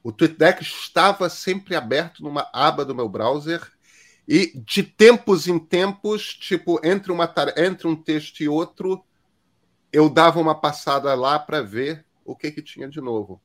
O 0.00 0.12
TweetDeck 0.12 0.62
estava 0.62 1.28
sempre 1.28 1.74
aberto 1.74 2.22
numa 2.22 2.48
aba 2.52 2.84
do 2.84 2.94
meu 2.94 3.08
browser 3.08 3.68
e 4.28 4.52
de 4.54 4.82
tempos 4.82 5.48
em 5.48 5.58
tempos, 5.58 6.34
tipo, 6.34 6.78
entre, 6.84 7.10
uma, 7.10 7.32
entre 7.56 7.88
um 7.88 7.96
texto 7.96 8.40
e 8.42 8.48
outro, 8.48 9.02
eu 9.90 10.10
dava 10.10 10.38
uma 10.38 10.54
passada 10.54 11.14
lá 11.14 11.38
para 11.38 11.62
ver 11.62 12.04
o 12.26 12.36
que, 12.36 12.52
que 12.52 12.60
tinha 12.60 12.86
de 12.86 13.00
novo. 13.00 13.40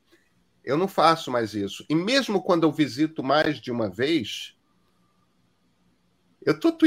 Eu 0.61 0.77
não 0.77 0.89
faço 0.89 1.31
mais 1.31 1.53
isso. 1.53 1.85
E 1.89 1.95
mesmo 1.95 2.43
quando 2.43 2.63
eu 2.63 2.71
visito 2.71 3.23
mais 3.23 3.61
de 3.61 3.71
uma 3.71 3.89
vez, 3.89 4.57
eu 6.45 6.53
estou 6.53 6.77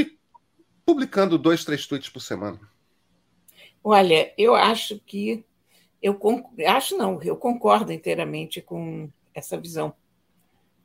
publicando 0.85 1.35
dois, 1.35 1.65
três 1.65 1.87
tweets 1.87 2.09
por 2.09 2.19
semana. 2.19 2.59
Olha, 3.83 4.31
eu 4.37 4.53
acho 4.53 4.99
que 4.99 5.43
eu 5.99 6.19
acho 6.67 6.95
não, 6.95 7.19
eu 7.23 7.35
concordo 7.35 7.91
inteiramente 7.91 8.61
com 8.61 9.09
essa 9.33 9.59
visão. 9.59 9.95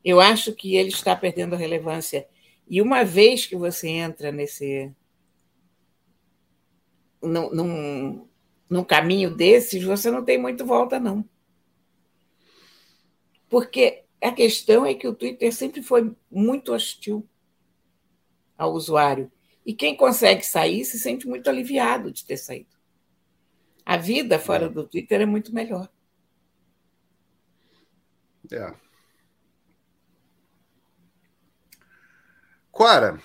Eu 0.02 0.18
acho 0.18 0.54
que 0.54 0.76
ele 0.76 0.88
está 0.88 1.14
perdendo 1.14 1.54
a 1.54 1.58
relevância. 1.58 2.26
E 2.72 2.80
uma 2.80 3.04
vez 3.04 3.44
que 3.44 3.54
você 3.54 3.86
entra 3.86 4.32
nesse 4.32 4.90
num, 7.22 7.50
num, 7.50 8.28
num 8.66 8.82
caminho 8.82 9.36
desses, 9.36 9.84
você 9.84 10.10
não 10.10 10.24
tem 10.24 10.38
muito 10.38 10.64
volta, 10.64 10.98
não. 10.98 11.22
Porque 13.50 14.04
a 14.22 14.32
questão 14.32 14.86
é 14.86 14.94
que 14.94 15.06
o 15.06 15.14
Twitter 15.14 15.52
sempre 15.52 15.82
foi 15.82 16.16
muito 16.30 16.72
hostil 16.72 17.28
ao 18.56 18.72
usuário. 18.72 19.30
E 19.66 19.74
quem 19.74 19.94
consegue 19.94 20.42
sair 20.42 20.82
se 20.86 20.98
sente 20.98 21.28
muito 21.28 21.50
aliviado 21.50 22.10
de 22.10 22.24
ter 22.24 22.38
saído. 22.38 22.74
A 23.84 23.98
vida 23.98 24.38
fora 24.38 24.64
é. 24.64 24.68
do 24.70 24.88
Twitter 24.88 25.20
é 25.20 25.26
muito 25.26 25.54
melhor. 25.54 25.92
É. 28.50 28.74
Cora, 32.72 33.20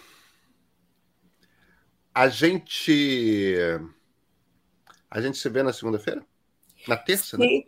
a 2.13 2.27
gente 2.27 3.55
a 5.10 5.21
gente 5.21 5.38
se 5.38 5.49
vê 5.49 5.63
na 5.63 5.73
segunda-feira? 5.73 6.23
Na 6.88 6.95
terça, 6.95 7.36
se, 7.36 7.38
né? 7.38 7.63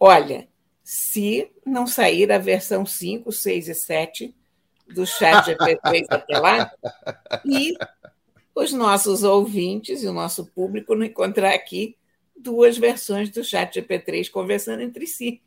Olha, 0.00 0.48
se 0.82 1.50
não 1.66 1.86
sair 1.86 2.30
a 2.32 2.38
versão 2.38 2.86
5, 2.86 3.30
6 3.30 3.68
e 3.68 3.74
7 3.74 4.34
do 4.94 5.04
chat 5.04 5.46
GPT 5.46 6.06
até 6.08 6.38
lá, 6.38 6.72
e 7.44 7.76
os 8.54 8.72
nossos 8.72 9.22
ouvintes 9.24 10.02
e 10.02 10.06
o 10.06 10.12
nosso 10.12 10.46
público 10.46 10.94
não 10.94 11.04
encontrar 11.04 11.52
aqui 11.52 11.96
duas 12.34 12.78
versões 12.78 13.30
do 13.30 13.42
chat 13.42 13.80
GP3 13.80 14.30
conversando 14.30 14.82
entre 14.82 15.06
si. 15.06 15.42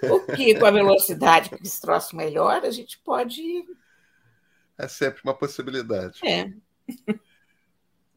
Porque 0.00 0.54
com 0.54 0.64
a 0.64 0.70
velocidade 0.70 1.50
que 1.50 1.62
esse 1.62 1.80
troço 1.80 2.16
melhora, 2.16 2.66
a 2.66 2.70
gente 2.70 2.98
pode. 2.98 3.64
É 4.78 4.86
sempre 4.86 5.20
uma 5.24 5.34
possibilidade. 5.34 6.20
É. 6.24 6.50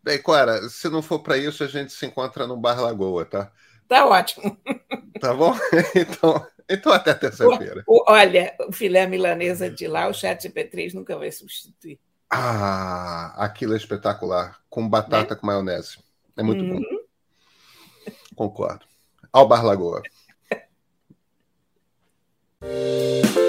Bem, 0.03 0.21
Cora, 0.21 0.67
se 0.69 0.89
não 0.89 1.01
for 1.01 1.19
para 1.19 1.37
isso, 1.37 1.63
a 1.63 1.67
gente 1.67 1.91
se 1.91 2.05
encontra 2.05 2.47
no 2.47 2.57
Bar 2.57 2.79
Lagoa, 2.79 3.25
tá? 3.25 3.51
Tá 3.87 4.05
ótimo. 4.05 4.57
Tá 5.19 5.33
bom? 5.33 5.53
Então, 5.95 6.47
então 6.69 6.93
até 6.93 7.13
terça-feira. 7.13 7.83
Olha, 7.87 8.55
o 8.67 8.71
filé 8.71 9.05
milanesa 9.05 9.69
de 9.69 9.87
lá, 9.87 10.07
o 10.07 10.13
chat 10.13 10.47
GP3 10.47 10.93
nunca 10.93 11.17
vai 11.17 11.31
substituir. 11.31 11.99
Ah, 12.29 13.33
aquilo 13.37 13.73
é 13.73 13.77
espetacular. 13.77 14.59
Com 14.69 14.87
batata 14.87 15.35
né? 15.35 15.39
com 15.39 15.45
maionese. 15.45 15.97
É 16.37 16.41
muito 16.41 16.63
uhum. 16.63 16.79
bom. 16.79 16.85
Concordo. 18.35 18.85
Ao 19.33 19.47
Bar 19.47 19.65
Lagoa. 19.65 20.01